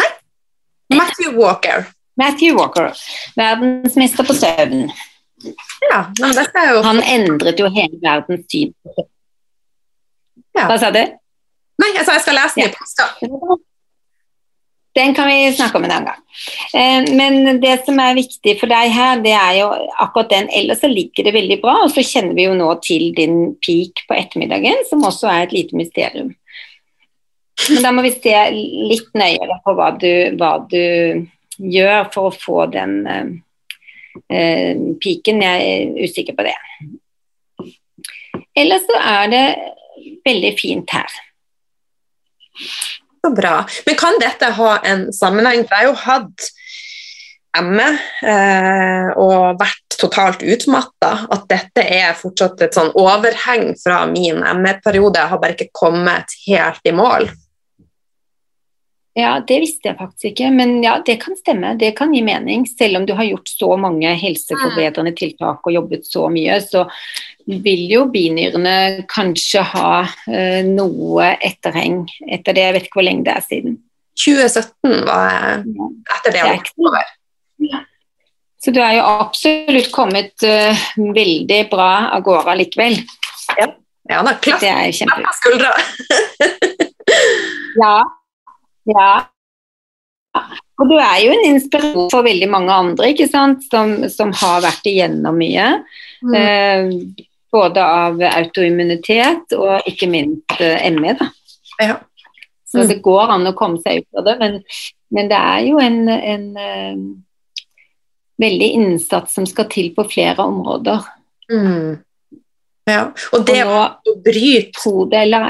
[0.01, 0.09] Nei.
[0.97, 1.85] Matthew Walker.
[2.19, 2.89] Matthew Walker.
[3.37, 4.89] Verdensmester på søvn.
[5.91, 6.81] Ja, men det er jo...
[6.83, 9.11] Han endret jo hele verdens syn på søvn.
[10.57, 10.65] Ja.
[10.65, 11.03] Hva sa du?
[11.79, 13.59] Nei, jeg sa jeg skal lese den i påska.
[14.97, 16.21] Den kan vi snakke om en annen gang.
[16.73, 19.67] Eh, men det som er viktig for deg her, det er jo
[20.01, 20.49] akkurat den.
[20.55, 21.75] Ellers så ligger det veldig bra.
[21.85, 25.55] Og så kjenner vi jo nå til din peak på ettermiddagen, som også er et
[25.55, 26.33] lite mysterium.
[27.67, 28.33] Men da må vi se
[28.89, 31.27] litt nøyere på hva du, hva du
[31.59, 34.73] gjør for å få den uh,
[35.03, 35.43] piken.
[35.43, 36.55] Jeg er usikker på det.
[38.57, 39.43] Ellers så er det
[40.25, 41.19] veldig fint her.
[43.19, 43.65] Så bra.
[43.85, 45.65] Men kan dette ha en sammenheng?
[45.67, 46.49] For jeg har jo hatt
[47.65, 47.89] ME
[48.29, 51.11] eh, og vært totalt utmatta.
[51.33, 55.19] At dette er fortsatt et sånn overheng fra min ME-periode.
[55.19, 57.29] Jeg har bare ikke kommet helt i mål.
[59.17, 61.73] Ja, Det visste jeg faktisk ikke, men ja, det kan stemme.
[61.79, 62.63] Det kan gi mening.
[62.69, 66.85] Selv om du har gjort så mange helseforbedrende tiltak og jobbet så mye, så
[67.45, 69.93] vil jo binyrene kanskje ha
[70.29, 72.65] eh, noe etterheng etter det.
[72.65, 73.77] Jeg vet ikke hvor lenge det er siden.
[74.19, 76.43] 2017 var etter det.
[76.43, 77.05] det
[77.69, 77.81] ja.
[78.59, 82.97] Så du er jo absolutt kommet uh, veldig bra av gårde likevel.
[83.55, 83.69] Ja,
[84.11, 84.35] ja da.
[84.43, 84.63] Klapp
[84.99, 85.71] på skuldra.
[87.79, 87.95] ja.
[88.89, 89.11] Ja.
[90.79, 93.63] Og du er jo en inspirasjon for veldig mange andre ikke sant?
[93.71, 95.71] Som, som har vært igjennom mye.
[96.23, 96.35] Mm.
[96.35, 101.15] Eh, både av autoimmunitet og ikke minst eh, ME.
[101.19, 101.29] Da.
[101.81, 101.97] Ja.
[101.97, 102.05] Mm.
[102.69, 104.59] Så det går an å komme seg ut av det, men,
[105.15, 106.99] men det er jo en, en uh,
[108.43, 111.07] veldig innsats som skal til på flere områder.
[111.49, 111.97] Mm.
[112.89, 113.81] Ja, og det og nå,
[114.13, 115.49] å bryte hodeler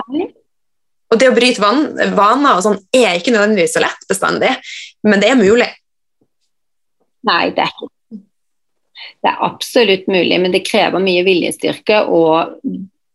[1.09, 4.51] og det å bryte van vaner og sånn er ikke nødvendigvis så lett bestandig,
[5.07, 5.69] men det er mulig.
[7.25, 7.89] Nei, det er ikke
[9.19, 12.55] Det er absolutt mulig, men det krever mye viljestyrke og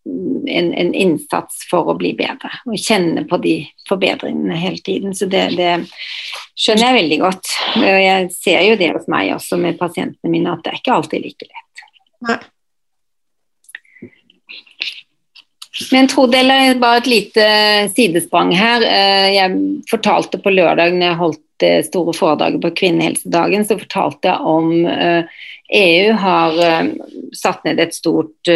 [0.05, 2.51] en, en, innsats for å bli bedre.
[2.68, 3.57] Og kjenne på de
[3.89, 5.14] forbedringene hele tiden.
[5.16, 5.87] Så det, det
[6.55, 7.53] skjønner jeg veldig godt.
[7.80, 10.99] Og jeg ser jo det hos meg også med pasientene mine, at det er ikke
[10.99, 11.87] alltid like lett.
[12.28, 12.43] Nei.
[15.91, 17.47] Men Trude, eller bare et lite
[17.97, 18.85] sidesprang her.
[18.87, 19.57] Eh, jeg
[19.91, 24.70] fortalte på lørdag når jeg holdt det store foredraget på kvinnehelsedagen, så fortalte jeg om
[25.75, 26.85] EU eh, har eh,
[27.35, 28.49] satt ned et stort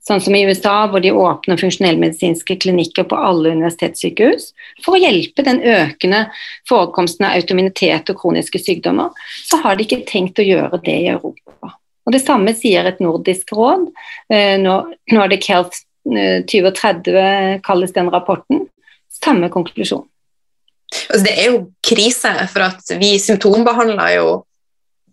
[0.05, 4.51] Sånn som i USA, hvor de åpner funksjonellmedisinske klinikker på alle universitetssykehus
[4.85, 6.27] for å hjelpe den økende
[6.69, 9.15] forekomsten av autominitet og kroniske sykdommer,
[9.49, 11.73] så har de ikke tenkt å gjøre det i Europa.
[12.05, 13.87] Og Det samme sier et nordisk råd.
[14.29, 18.67] Eh, Nordic Health 2030 eh, kalles den rapporten.
[19.23, 20.05] samme konklusjon.
[21.09, 24.45] Altså, det er jo krise, for at vi symptombehandler jo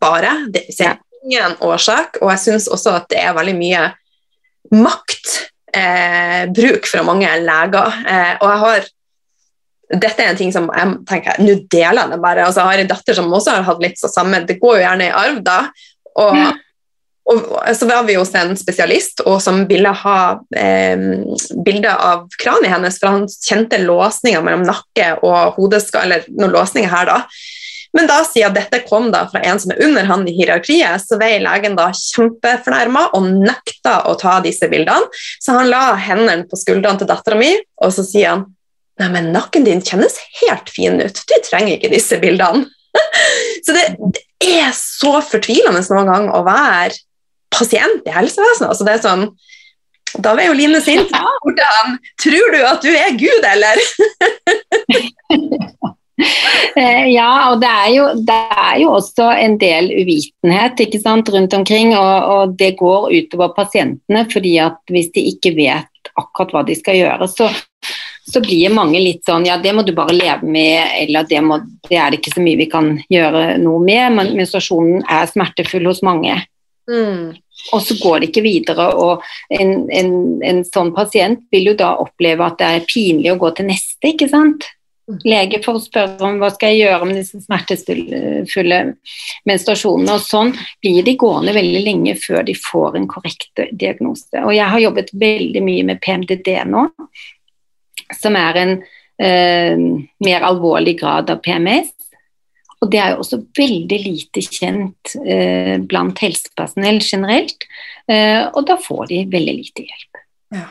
[0.02, 0.32] bare.
[0.52, 3.84] Det er ingen årsak, og jeg syns også at det er veldig mye
[4.74, 8.02] maktbruk eh, fra mange leger.
[8.02, 8.90] Eh, og jeg har
[9.92, 12.46] dette er en ting som jeg tenker, Nå deler jeg det bare.
[12.46, 14.84] altså Jeg har en datter som også har hatt litt så samme Det går jo
[14.86, 15.58] gjerne i arv, da.
[16.16, 16.36] Og.
[17.32, 20.18] Og, så var vi hos en spesialist som ville ha
[20.56, 21.08] eh,
[21.66, 26.92] bilde av kraniet hennes, for han kjente låsninger mellom nakke og hodeskall, eller noen låsninger
[26.92, 27.20] her, da.
[27.92, 31.18] Men da siden dette kom da fra en som er under han i hierarkiet, så
[31.20, 35.10] ble legen da kjempefornærma og nekta å ta disse bildene.
[35.42, 37.52] Så han la hendene på skuldrene til dattera mi,
[37.84, 38.48] og så sier han
[39.00, 41.16] Nei, men nakken din kjennes helt fin ut.
[41.16, 42.66] Du trenger ikke disse bildene.
[43.64, 46.98] så det, det, er så fortvilende noen gang å være
[47.52, 48.70] pasient i helsevesenet.
[48.72, 49.26] Altså det er sånn
[50.20, 51.08] da var jo Line sint.
[51.08, 53.80] Hvordan tror du at du er Gud, eller?
[56.76, 61.28] Eh, ja, og det er, jo, det er, jo, også en del uvitenhet ikke sant,
[61.32, 61.96] rundt omkring.
[61.96, 66.76] Og, og, det går utover pasientene, fordi at hvis de ikke vet akkurat hva de
[66.78, 67.48] skal gjøre, så,
[68.28, 71.58] så blir mange litt sånn ja, det må du bare leve med, eller det, må,
[71.88, 74.18] det er det ikke så mye vi kan gjøre noe med.
[74.20, 76.38] Men menstruasjonen er smertefull hos mange.
[76.92, 77.32] Mm.
[77.72, 78.90] Og så går det ikke videre.
[78.92, 80.12] og en, en,
[80.44, 84.12] en sånn pasient vil jo da oppleve at det er pinlig å gå til neste,
[84.12, 84.68] ikke sant
[85.26, 88.80] lege får spørre om hva skal jeg gjøre med disse smertefulle
[89.48, 90.16] menstruasjonene.
[90.16, 94.30] Og sånn blir de gående veldig lenge før de får en korrekt diagnose.
[94.42, 96.86] Og jeg har jobbet veldig mye med PMDD nå,
[98.18, 98.76] som er en
[99.22, 99.82] eh,
[100.24, 101.92] mer alvorlig grad av PMS.
[102.82, 107.66] Og det er jo også veldig lite kjent eh, blant helsepersonell generelt.
[108.10, 110.22] Eh, og da får de veldig lite hjelp.
[110.56, 110.68] Ja.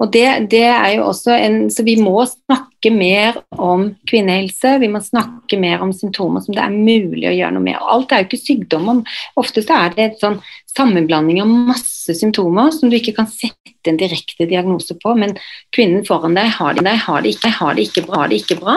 [0.00, 4.78] Og det, det, er jo også en, Så vi må snakke mer om kvinnehelse.
[4.80, 7.76] Vi må snakke mer om symptomer som det er mulig å gjøre noe med.
[7.82, 9.02] Og alt er jo ikke sykdom.
[9.40, 10.38] Ofte så er det et sånn
[10.70, 15.36] sammenblanding av masse symptomer som du ikke kan sette en direkte diagnose på, men
[15.76, 18.20] kvinnen foran deg har det, har det, ikke, har det ikke bra.
[18.20, 18.76] Har det ikke bra.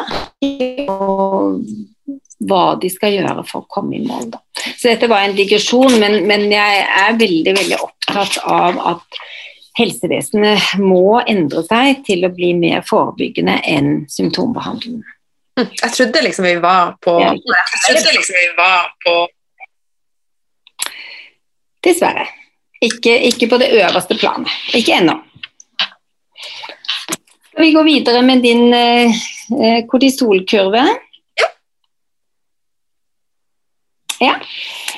[0.93, 1.60] Og
[2.43, 4.30] hva de skal gjøre for å komme i mål.
[4.34, 4.41] Da.
[4.78, 9.24] Så dette var en digresjon, men, men jeg er veldig, veldig opptatt av at
[9.80, 15.16] helsevesenet må endre seg til å bli mer forebyggende enn symptombehandlende.
[15.60, 17.41] Hm, jeg trodde liksom vi var på Jeg
[17.86, 19.16] trodde liksom vi var på
[21.84, 22.24] Dessverre.
[22.84, 24.52] Ikke, ikke på det øverste planet.
[24.76, 25.16] Ikke ennå.
[27.54, 30.84] Skal vi gå videre med din eh, kortisolkurve?
[31.40, 31.50] Ja.
[34.20, 34.36] ja.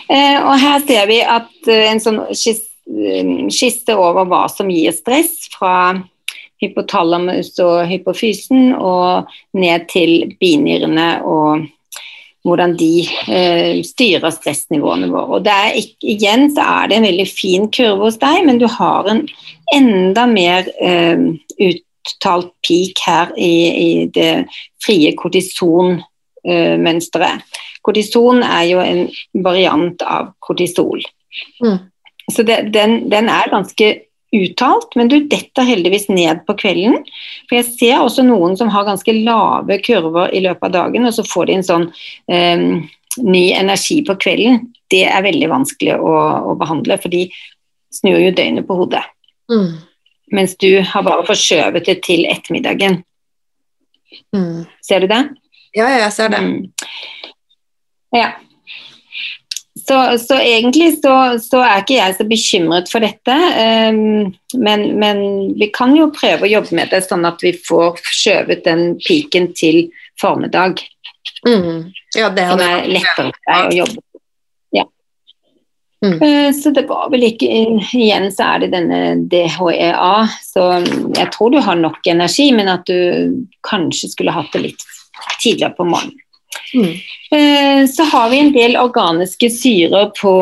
[0.09, 5.49] Eh, og her ser vi at eh, en sånn skisse over hva som gir stress,
[5.53, 5.95] fra
[6.63, 11.65] hypotalamus og hypofysen og ned til binyrene og
[12.45, 15.39] hvordan de eh, styrer stressnivåene våre.
[15.39, 15.73] Og er,
[16.05, 19.27] igjen så er det en veldig fin kurve hos deg, men du har en
[19.73, 21.17] enda mer eh,
[21.69, 23.53] uttalt peak her i,
[23.87, 24.45] i det
[24.85, 27.37] frie kortisonmønsteret.
[27.41, 27.45] Eh,
[27.85, 29.03] Kortison er jo en
[29.45, 31.03] variant av kortisol.
[31.61, 31.77] Mm.
[32.33, 33.89] Så det, den, den, er ganske
[34.35, 37.01] uttalt, men du detter heldigvis ned på kvelden.
[37.49, 41.15] For jeg ser også noen som har ganske lave kurver i løpet av dagen, og
[41.15, 41.87] så får de en sånn
[42.31, 42.65] um,
[43.23, 44.63] ny energi på kvelden.
[44.91, 46.15] Det er veldig vanskelig å,
[46.51, 47.27] å behandle, for de
[47.95, 49.03] snur jo døgnet på hodet.
[49.51, 49.75] Mm.
[50.35, 53.03] Mens du har bare forskjøvet det til ettermiddagen.
[54.35, 54.65] Mm.
[54.83, 55.21] Ser du det?
[55.75, 56.41] Ja, ja, jeg ser det.
[56.41, 57.33] Mm.
[58.15, 58.29] Ja.
[59.87, 63.35] Så, så egentlig så, så, er ikke jeg så bekymret for dette.
[63.93, 65.19] Um, men, men,
[65.59, 69.51] vi kan jo prøve å jobbe med det sånn at vi får skjøvet den piken
[69.57, 69.83] til
[70.21, 70.81] formiddag.
[71.45, 71.91] Mm.
[72.17, 74.21] Ja, det som er lettere for deg å jobbe med.
[74.79, 74.87] Ja.
[76.01, 76.17] Mm.
[76.17, 77.49] Uh, så det var vel ikke
[77.85, 80.11] Igjen så er det denne DHEA,
[80.41, 84.89] så jeg tror du har nok energi, men at du kanskje skulle hatt det litt
[85.37, 86.17] tidligere på morgenen.
[86.73, 86.93] Mm.
[87.87, 90.33] Så har vi en del organiske syrer på,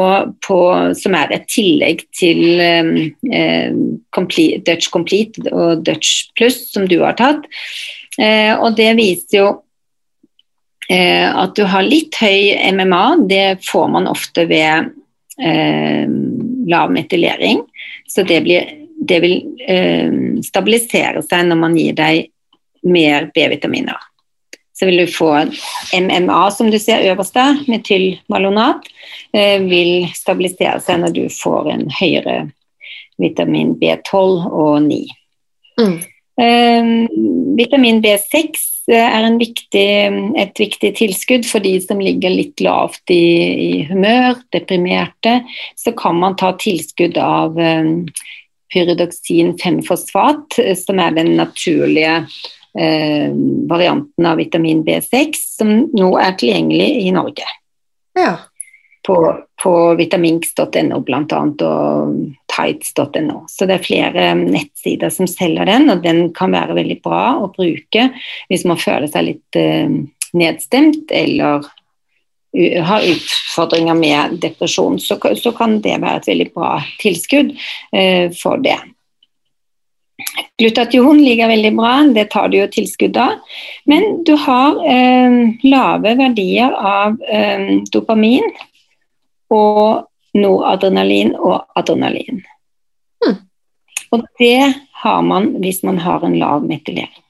[0.48, 0.60] på,
[0.96, 3.74] som er et tillegg til eh,
[4.14, 7.48] complete, Dutch Complete og Dutch Plus, som du har tatt.
[8.22, 9.48] Eh, og det viser jo
[10.90, 13.04] eh, at du har litt høy MMA.
[13.32, 14.94] Det får man ofte ved
[15.42, 16.06] eh,
[16.70, 17.66] lav metylering.
[18.08, 18.72] Så det, blir,
[19.02, 20.16] det vil eh,
[20.46, 22.28] stabilisere seg når man gir deg
[22.84, 24.13] mer B-vitaminer
[24.74, 25.30] så vil du få
[25.94, 28.88] MMA, som du ser øverst der, metylmalonat,
[29.34, 32.38] eh, vil stabilisere seg når du får en høyere
[33.22, 35.02] vitamin B12 og 9.
[35.78, 35.98] Mm.
[36.42, 36.94] Eh,
[37.60, 39.90] vitamin B6 er viktig,
[40.42, 45.38] et viktig tilskudd for de som ligger litt lavt i, i, humør, deprimerte.
[45.80, 47.56] Så kan man ta tilskudd av
[48.74, 52.26] pyridoksin 5-fosfat, som er den naturlige
[52.78, 53.30] eh,
[53.70, 57.48] varianten av vitamin B6, som nå er tilgjengelig i Norge.
[58.18, 58.38] Ja
[59.04, 59.16] på,
[59.64, 61.42] på vitaminx.no bl.a.
[61.68, 62.16] og
[62.54, 63.44] tights.no.
[63.52, 67.52] Så det er flere nettsider som selger den, og den kan være veldig bra å
[67.54, 68.10] bruke
[68.52, 69.90] hvis man føler seg litt eh,
[70.34, 71.66] nedstemt eller
[72.54, 75.00] har utfordringer med depresjon.
[75.02, 77.56] Så, så, kan det være et veldig bra tilskudd
[77.98, 78.78] eh, for det.
[80.62, 83.40] Glutation ligger veldig bra, det tar du jo tilskudd av.
[83.90, 88.46] Men du har eh, lave verdier av eh, dopamin,
[89.54, 92.42] og noradrenalin og adrenalin.
[93.24, 93.38] Hmm.
[94.14, 97.22] Og det har man hvis man har en lav metylering.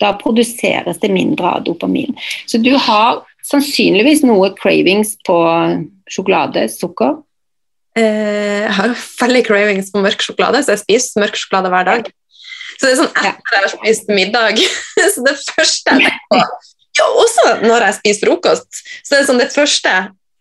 [0.00, 2.16] Da produseres det mindre av dopamin.
[2.48, 5.36] Så du har sannsynligvis noe cravings på
[6.10, 7.18] sjokolade, sukker.
[7.98, 12.10] Eh, jeg har veldig cravings på mørk sjokolade, så jeg spiser mørk sjokolade hver dag.
[12.80, 14.60] Så det er sånn etter jeg har spist middag
[15.12, 18.80] Så det første jeg tenker på ja, Også når jeg spiser frokost.
[19.04, 19.92] Så det er sånn det første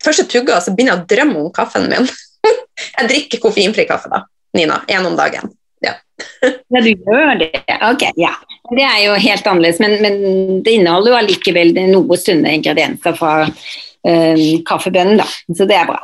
[0.04, 2.08] første tugga så begynner jeg å drømme om kaffen min.
[2.98, 4.24] jeg drikker koffeinfri kaffe da,
[4.58, 4.82] Nina.
[4.92, 5.52] Én om dagen.
[5.84, 5.96] Ja.
[6.74, 7.52] ja, du gjør det.
[7.90, 8.36] Ok, ja.
[8.70, 13.34] Det er jo helt annerledes, men, men det inneholder jo allikevel noe sunne ingredienser fra
[13.48, 15.28] um, kaffebønnen, da.
[15.58, 16.00] Så det er bra.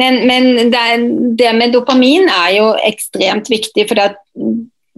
[0.00, 0.82] Men, men det,
[1.40, 4.00] det, med dopamin er jo ekstremt viktig, for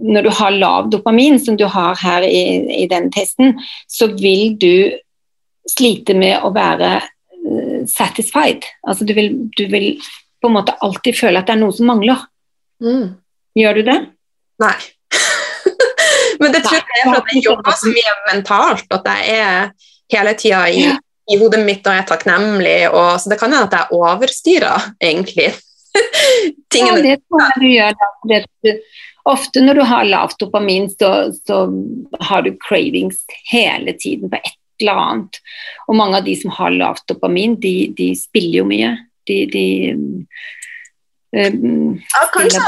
[0.05, 3.55] når du har lav dopamin, som du har her i, i den testen,
[3.89, 4.93] så vil du
[5.69, 6.99] slite med å være
[7.87, 8.65] satisfied.
[8.87, 9.95] Altså du vil, du vil,
[10.41, 12.25] på en måte alltid føle at det er noe som mangler.
[12.83, 13.15] Mm.
[13.55, 13.97] Gjør du det?
[14.63, 14.75] Nei.
[16.41, 19.91] Men det tror jeg er for at jeg jobber så mye mentalt, at jeg er
[20.13, 20.87] hele tida i,
[21.31, 22.79] i, hodet mitt og er takknemlig.
[22.91, 25.53] Og, så det kan hende at jeg overstyrer, egentlig.
[26.73, 26.99] Tingene.
[26.99, 27.99] Ja, det tror jeg du gjør.
[28.29, 28.77] Det,
[29.29, 31.65] ofte når du har lavt dopamin, så, så
[32.29, 35.39] har du cravings hele tiden på et eller annet.
[35.87, 38.91] Og mange av de som har lavt dopamin, de, de spiller jo mye.
[39.25, 39.65] De, de
[41.33, 42.61] um, ja, kanskje,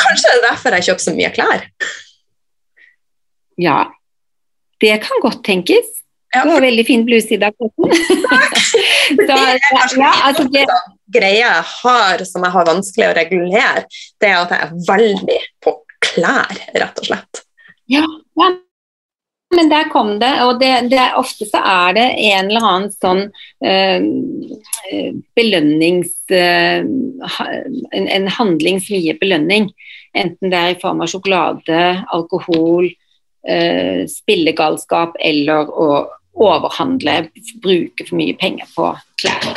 [0.00, 1.66] kanskje det er derfor jeg kjøper så mye klær?
[3.60, 3.78] Ja,
[4.82, 5.90] det kan godt tenkes.
[6.34, 6.50] Ja, for...
[6.56, 7.54] Har veldig fin bluse i dag.
[9.28, 9.38] så,
[10.00, 10.66] ja, altså det
[11.14, 13.86] greia jeg har som jeg har vanskelig å regulere,
[14.22, 17.44] det er at jeg er veldig på klær, rett og slett.
[17.90, 18.04] Ja,
[18.40, 18.54] ja
[19.54, 20.32] men der kom det.
[20.42, 23.22] Og det, det, ofte så er det en eller annen sånn
[23.62, 24.08] øh,
[25.38, 26.16] belønnings...
[26.34, 26.82] Øh,
[27.94, 29.70] en, en, handling som gir belønning.
[30.18, 32.90] Enten det er i form av sjokolade, alkohol,
[34.08, 35.88] spillegalskap eller å
[36.34, 37.28] overhandle,
[37.62, 38.90] bruke for mye penger på
[39.22, 39.50] klær.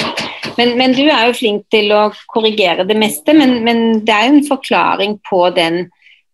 [0.57, 4.27] Men, men, du er jo flink til å korrigere det meste, men, men det er
[4.27, 5.83] jo en forklaring på den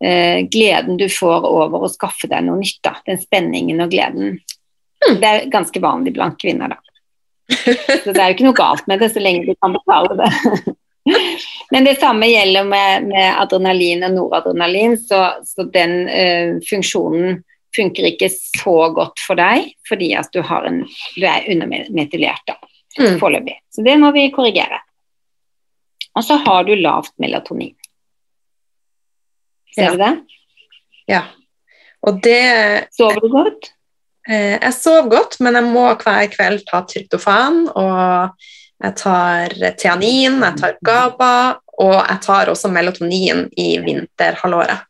[0.04, 2.80] eh, gleden du får over å skaffe deg noe nytt.
[2.84, 2.96] Da.
[3.04, 4.38] Den spenningen og gleden.
[5.04, 5.18] Mm.
[5.20, 6.80] Det er ganske vanlig blant kvinner, da.
[7.44, 10.30] Så det er jo ikke noe galt med det, så lenge du kan betale det.
[11.74, 17.42] Men det samme gjelder med, med adrenalin og noradrenalin, så, så den eh, funksjonen
[17.76, 20.82] funker ikke så godt for deg fordi at du, en,
[21.16, 22.58] du er undermetylert da,
[22.98, 23.18] mm.
[23.22, 23.58] foreløpig.
[23.74, 24.80] Så det må vi korrigere.
[26.14, 27.74] Og så har du lavt melatonin.
[29.74, 29.94] Ser ja.
[29.94, 30.12] du det?
[31.10, 31.22] Ja.
[32.06, 32.44] Og det
[32.94, 33.72] Sover du godt?
[34.28, 38.46] Eh, jeg sover godt, men jeg må hver kveld ta tryptofan, og
[38.84, 41.34] jeg tar theanin, jeg tar GABA,
[41.82, 44.86] og jeg tar også melatonin i vinterhalvåret.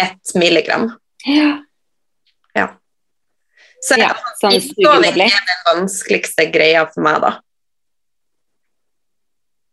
[0.00, 0.90] Ett milligram.
[1.26, 1.50] Ja.
[2.54, 2.66] ja.
[3.82, 7.32] Så ja, sånn innsoving er den vanskeligste greia for meg, da.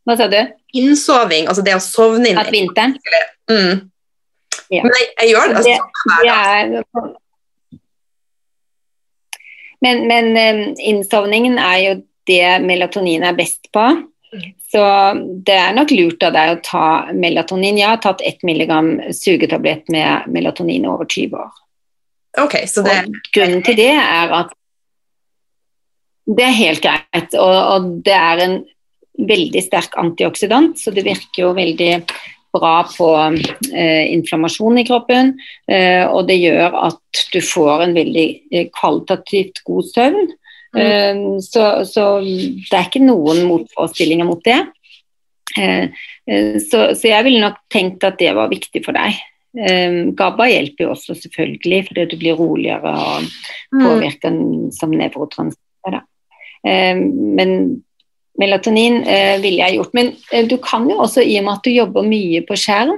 [0.03, 0.39] Hva sa du?
[0.75, 2.97] Innsoving, altså det å sovne inn At vinteren?
[3.51, 3.89] Mm.
[4.73, 4.81] Ja.
[4.83, 5.59] Men jeg, jeg, gjør det.
[5.59, 5.77] Altså, det,
[6.23, 7.11] det er,
[9.83, 11.93] men, men um, innsovningen er jo
[12.27, 13.85] det melatonin er best på.
[14.73, 14.83] Så
[15.45, 17.77] det er nok lurt av deg å ta melatonin.
[17.77, 21.51] Jeg har tatt ett milligram sugetablett med melatonin over 20 år.
[22.41, 23.03] Okay, så det...
[23.35, 24.53] Grunnen til det er at
[26.25, 27.35] det er helt greit.
[27.37, 28.59] Og, og det er en
[29.29, 31.91] veldig sterk antioksidant, så det virker jo veldig
[32.53, 33.09] bra på
[33.73, 35.35] eh, inflammasjon i kroppen.
[35.69, 40.33] Eh, og det gjør at du får en veldig eh, kvalitativt god søvn.
[40.73, 40.81] Mm.
[40.81, 44.59] Eh, så, så, det er ikke noen motforestillinger mot det.
[45.59, 45.85] Eh,
[46.25, 49.21] eh, så, så, jeg ville nok tenkt at det var viktig for deg.
[49.53, 53.27] GABA hjelper jo også selvfølgelig, fordi du blir roligere og
[53.73, 53.83] Mm.
[53.85, 54.37] påvirker
[54.73, 55.99] som nevrotransmitter.
[56.63, 57.51] Men
[58.37, 59.03] melatonin
[59.41, 59.93] ville jeg gjort.
[59.93, 60.11] Men
[60.49, 62.97] du kan jo også, i og med at du jobber mye på skjerm,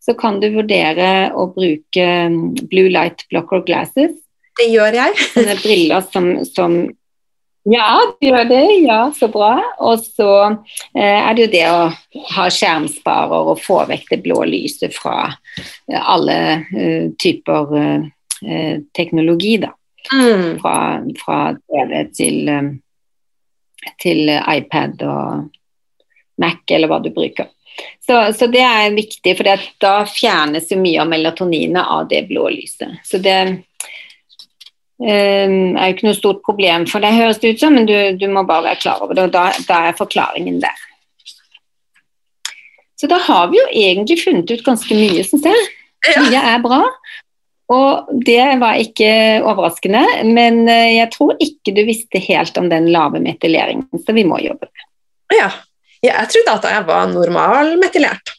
[0.00, 4.14] så kan du vurdere å bruke um, blue light blocker glasses.
[4.58, 5.18] Det gjør jeg.
[5.34, 6.80] Sånne briller som, som
[7.68, 8.62] Ja, du gjør det.
[8.86, 9.52] Ja, så bra.
[9.84, 11.82] Og så eh, er det jo det å
[12.36, 16.38] ha skjermsparer og få vekk det blå lyset fra eh, alle
[16.72, 19.74] eh, typer eh, teknologi, da.
[20.10, 20.56] Mm.
[20.62, 20.76] Fra,
[21.20, 25.50] fra TV til, eh, til iPad og
[26.40, 27.50] Mac, eller hva du bruker.
[28.06, 32.48] Så, så det er viktig, for da fjernes jo mye av melatoninet av det blå
[32.52, 32.98] lyset.
[33.06, 33.36] Så det
[35.08, 38.26] er jo ikke noe stort problem for det, høres det ut som, men du, du
[38.32, 39.28] må bare være klar over det.
[39.28, 40.86] og da, da, er forklaringen der.
[43.00, 45.68] Så da har vi jo egentlig funnet ut ganske mye, syns jeg.
[46.20, 46.82] Mye er bra.
[47.70, 49.10] Og det var ikke
[49.46, 54.26] overraskende, men eh, jeg tror ikke du visste helt om den lave metyleringen, så vi
[54.26, 54.86] må jobbe med.
[55.36, 55.46] Ja.
[56.02, 56.16] ja.
[56.18, 58.34] Jeg trodde at jeg var normal normalmetylert.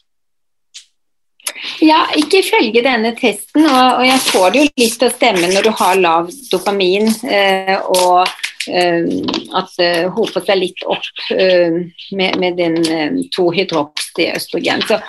[1.82, 5.50] Ja, ikke ifølge denne testen, og, og, jeg får det jo litt til å stemme
[5.50, 8.20] når du har lav dopamin eh, og
[8.70, 9.08] eh,
[9.58, 11.80] at det eh, hoper seg litt opp eh,
[12.14, 14.84] med, med, den eh, tohydroxyøstrogen.
[14.86, 15.00] Så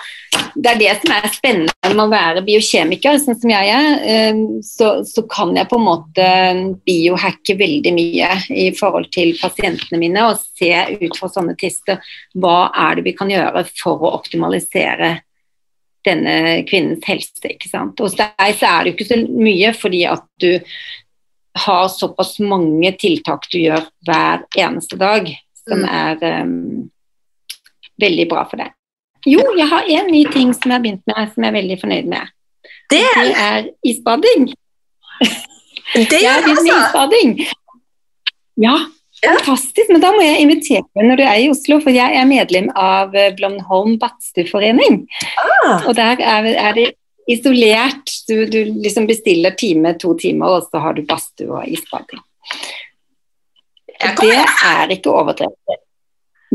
[0.58, 4.00] det er det som er spennende med å være biokjemiker, sånn som jeg er.
[4.10, 6.26] Eh, så, så, kan jeg på en måte
[6.88, 10.72] biohacke veldig mye i forhold til pasientene mine og se
[11.04, 12.02] ut fra sånne tester
[12.34, 15.12] hva er det vi kan gjøre for å optimalisere
[16.04, 17.40] denne kvinnens helse.
[17.50, 18.00] ikke sant?
[18.00, 20.50] Hos deg så er det jo ikke så mye fordi at du
[21.64, 25.28] har såpass mange tiltak du gjør hver eneste dag,
[25.68, 25.88] som Mm.
[25.88, 26.90] er um,
[28.00, 28.72] veldig bra for deg.
[29.26, 31.78] Jo, jeg har en ny ting som jeg har begynt med som jeg er veldig
[31.80, 32.32] fornøyd med.
[32.90, 34.50] Det, Det er isbading.
[35.94, 36.74] det er altså.
[36.74, 37.38] isbading.
[39.24, 39.88] Ja, fantastisk.
[39.90, 42.68] Men da må jeg invitere deg når du er i Oslo, for jeg er medlem
[42.76, 45.02] av eh, Blomholm badstueforening.
[45.64, 46.86] Ah, Og der er, er det
[47.30, 48.12] isolert.
[48.28, 52.20] Du, du liksom bestiller time, to timer, og så har du badstue og isbading.
[54.04, 55.80] Det er ikke overdrevet.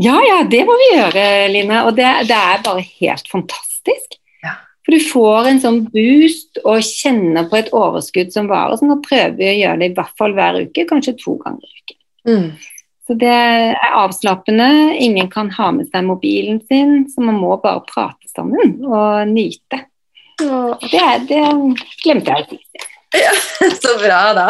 [0.00, 1.82] Ja, ja, det må vi gjøre, Line.
[1.88, 4.16] Og det, det er bare helt fantastisk.
[4.44, 4.54] Ja.
[4.86, 8.78] For du får en sånn boost og kjenner på et overskudd som varer.
[8.80, 11.66] Så nå prøver vi å gjøre det i hvert fall hver uke, kanskje to ganger
[11.66, 11.98] i uken.
[12.28, 12.50] Mm.
[13.06, 14.68] Så det er avslappende.
[15.02, 19.84] Ingen kan ha med seg mobilen sin, så man må bare prate sammen og nyte.
[20.40, 21.42] Det, det
[22.04, 22.86] glemte jeg å si.
[23.82, 24.48] Så bra, da.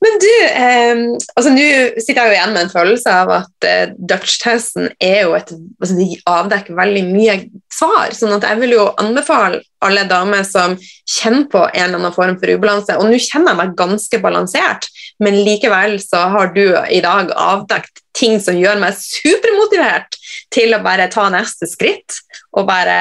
[0.00, 1.00] Men du, eh,
[1.34, 1.64] altså nå
[2.02, 5.96] sitter jeg jo igjen med en følelse av at eh, Dutch-testen er jo et altså
[5.98, 7.36] De avdekker veldig mye
[7.72, 8.12] svar.
[8.14, 10.76] sånn at jeg vil jo anbefale alle damer som
[11.08, 12.98] kjenner på en eller annen form for ubalanse.
[13.00, 14.90] Og nå kjenner jeg meg ganske balansert,
[15.24, 20.18] men likevel så har du i dag avdekt ting som gjør meg supermotivert
[20.52, 22.20] til å bare ta neste skritt
[22.52, 23.00] og bare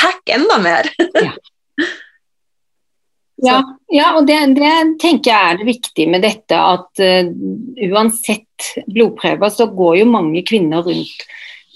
[0.00, 0.92] hacke enda mer.
[1.78, 1.86] Ja,
[3.94, 7.30] ja og det, det tenker jeg er det viktige med dette, at uh,
[7.88, 11.28] uansett blodprøver, så går jo mange kvinner rundt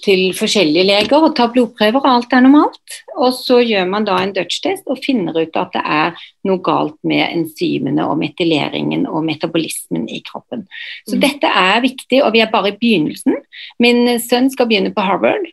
[0.03, 2.97] til forskjellige leger og tar blodprøver, og alt er normalt.
[3.15, 6.97] Og så gjør man da en Dutch-test og finner ut at det er noe galt
[7.07, 10.67] med enzymene og metyleringen og metabolismen i kroppen.
[11.07, 11.21] Så Mm.
[11.21, 13.37] dette er viktig, og vi er bare i begynnelsen.
[13.79, 15.47] Min sønn skal begynne på Harvard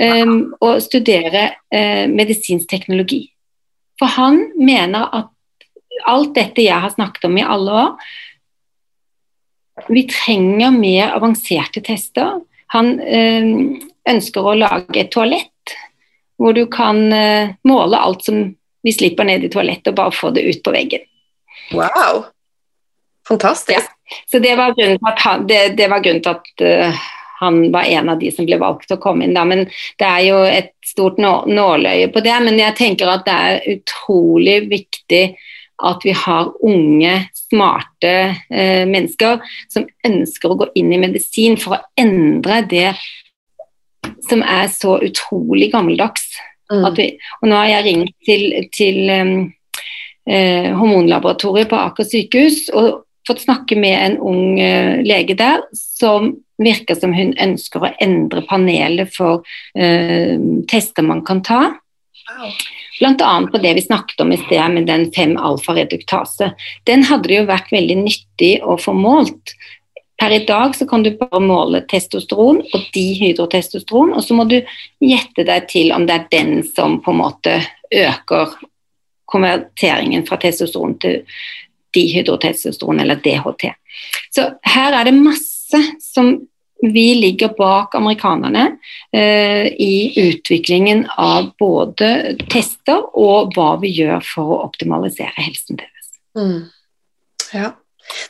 [0.00, 3.28] um, og studere uh, medisinsk teknologi.
[3.98, 5.28] For han mener at
[6.08, 7.90] alt dette jeg har snakket om i alle år
[9.88, 12.40] Vi trenger mer avanserte tester.
[12.74, 13.46] Han øh,
[14.10, 15.76] ønsker å lage et toalett
[16.40, 18.42] hvor du kan øh, måle alt som
[18.82, 21.02] vi slipper ned i toalettet, og bare få det ut på veggen.
[21.76, 22.24] Wow!
[23.28, 23.90] Fantastisk.
[24.26, 27.02] Så det var grunnen til at han, det, det var til at øh,
[27.40, 29.44] han var en av de som ble valgt til å komme inn da.
[29.48, 29.66] Men
[30.00, 32.34] det er jo et stort nåløye på det.
[32.44, 35.22] Men jeg tenker at det er utrolig viktig
[35.86, 38.12] at vi har unge, smarte
[38.50, 39.40] eh, mennesker
[39.72, 42.90] som ønsker å gå inn i medisin for å endre det
[44.28, 46.26] som er så utrolig gammeldags.
[46.70, 46.84] Mm.
[46.96, 47.06] Vi,
[47.40, 48.44] og nå har jeg ringt til,
[48.74, 55.64] til eh, hormonlaboratoriet på Aker sykehus og fått snakke med en ung eh, lege der
[55.76, 60.36] som virker som hun ønsker å endre panelet for eh,
[60.70, 61.62] tester man kan ta.
[62.30, 62.52] Wow.
[63.00, 63.48] Bl.a.
[63.52, 66.50] på det vi snakket om i sted med den 5-alfa-reduktase.
[66.84, 69.54] Den hadde det jo vært veldig nyttig å få målt.
[70.20, 74.58] Per i dag så kan du bare måle testosteron og dihydrotestosteron, og så må du
[75.00, 77.56] gjette deg til om det er den som på en måte
[77.88, 78.52] øker
[79.30, 81.22] konverteringen fra testosteron til
[81.96, 83.70] dihydrotestosteron, eller DHT.
[84.34, 84.44] Så
[84.74, 86.34] her er det masse som
[86.82, 88.76] vi ligger bak amerikanerne
[89.12, 96.10] eh, i utviklingen av både tester og hva vi gjør for å optimalisere helsen deres.
[96.38, 96.70] Mm.
[97.52, 97.72] Ja.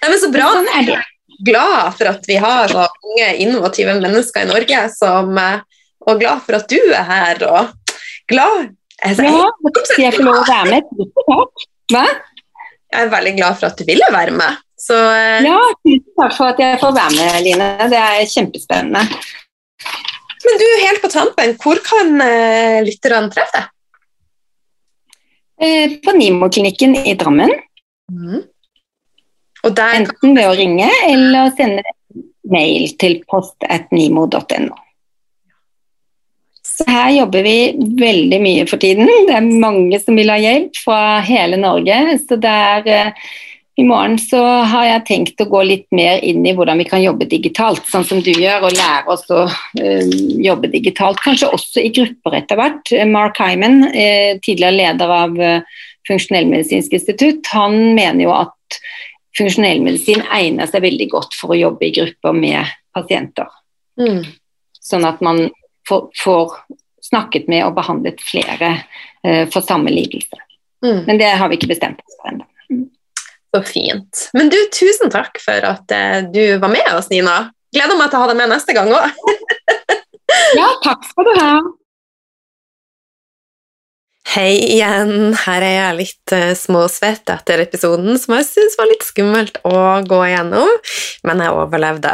[0.02, 0.50] Nei, men så bra.
[0.56, 1.00] Sånn er det.
[1.46, 6.42] Glad for at vi har så unge, innovative mennesker i Norge, som, eh, og glad
[6.44, 7.44] for at du er her.
[7.48, 7.96] og
[8.30, 8.70] glad
[9.04, 9.46] altså, Ja,
[9.98, 10.90] jeg få lov å være med.
[11.30, 11.68] Takk.
[11.90, 12.04] Hva?
[12.90, 14.62] Jeg er veldig glad for at du ville være med.
[14.80, 17.68] Så eh, Ja, tusen takk for at jeg får være med, Line.
[17.92, 19.04] Det er kjempespennende.
[20.40, 23.66] Men du, helt på tampen, hvor kan uh, lytterne treffe deg?
[25.60, 27.52] Uh, På Nimo-klinikken i Drammen.
[29.60, 31.84] Og der Enten ved å ringe eller sende
[32.50, 34.78] mail til post.nimo.no.
[36.80, 37.56] Så her jobber vi
[38.00, 39.08] veldig mye for tiden.
[39.28, 41.98] Det er mange som vil ha hjelp fra hele Norge.
[42.22, 43.12] Så det er, eh,
[43.80, 47.00] I morgen så har jeg tenkt å gå litt mer inn i hvordan vi kan
[47.00, 49.44] jobbe digitalt, sånn som du gjør, og lære oss å
[49.80, 50.08] eh,
[50.40, 51.20] jobbe digitalt.
[51.20, 52.92] Kanskje også i grupper etter hvert.
[53.08, 55.62] Mark Hyman, eh, tidligere leder av eh,
[56.08, 58.80] Funksjonellmedisinsk institutt, han mener jo at
[59.38, 63.48] funksjonellmedisin egner seg veldig godt for å jobbe i grupper med pasienter.
[64.00, 64.22] mm.
[64.80, 65.44] Sånn at man
[65.88, 66.54] får,
[67.04, 68.74] snakket med og behandlet flere
[69.24, 70.36] eh, for samme lidelse.
[70.84, 71.04] Mm.
[71.06, 72.46] Men det har vi ikke bestemt oss for ennå.
[73.50, 74.28] Så fint.
[74.36, 77.50] Men du, tusen takk for at eh, du var med oss, Nina.
[77.74, 79.10] Gleder meg til å ha deg med neste gang òg.
[80.54, 81.54] Ja, takk skal du ha.
[84.30, 85.32] Hei igjen.
[85.34, 89.72] Her er jeg litt uh, småsvett etter episoden, som jeg syns var litt skummelt å
[90.06, 90.70] gå igjennom,
[91.26, 92.12] men jeg overlevde.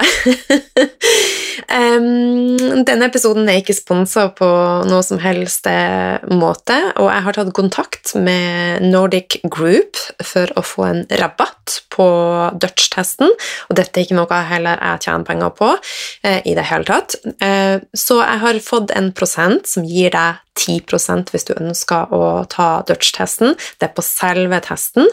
[1.77, 2.57] um,
[2.89, 4.49] denne episoden er ikke sponsa på
[4.89, 10.65] noe som helst eh, måte, og jeg har tatt kontakt med Nordic Group for å
[10.65, 12.09] få en rabatt på
[12.57, 13.29] Dutch-testen,
[13.69, 17.21] og dette er ikke noe heller jeg tjener penger på uh, i det hele tatt.
[17.45, 22.45] Uh, så jeg har fått en prosent som gir deg 10% hvis du ønsker å
[22.53, 23.49] ta Dutch-testen.
[23.79, 25.07] Det er på selve testen.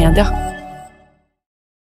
[0.09, 0.59] Moderne.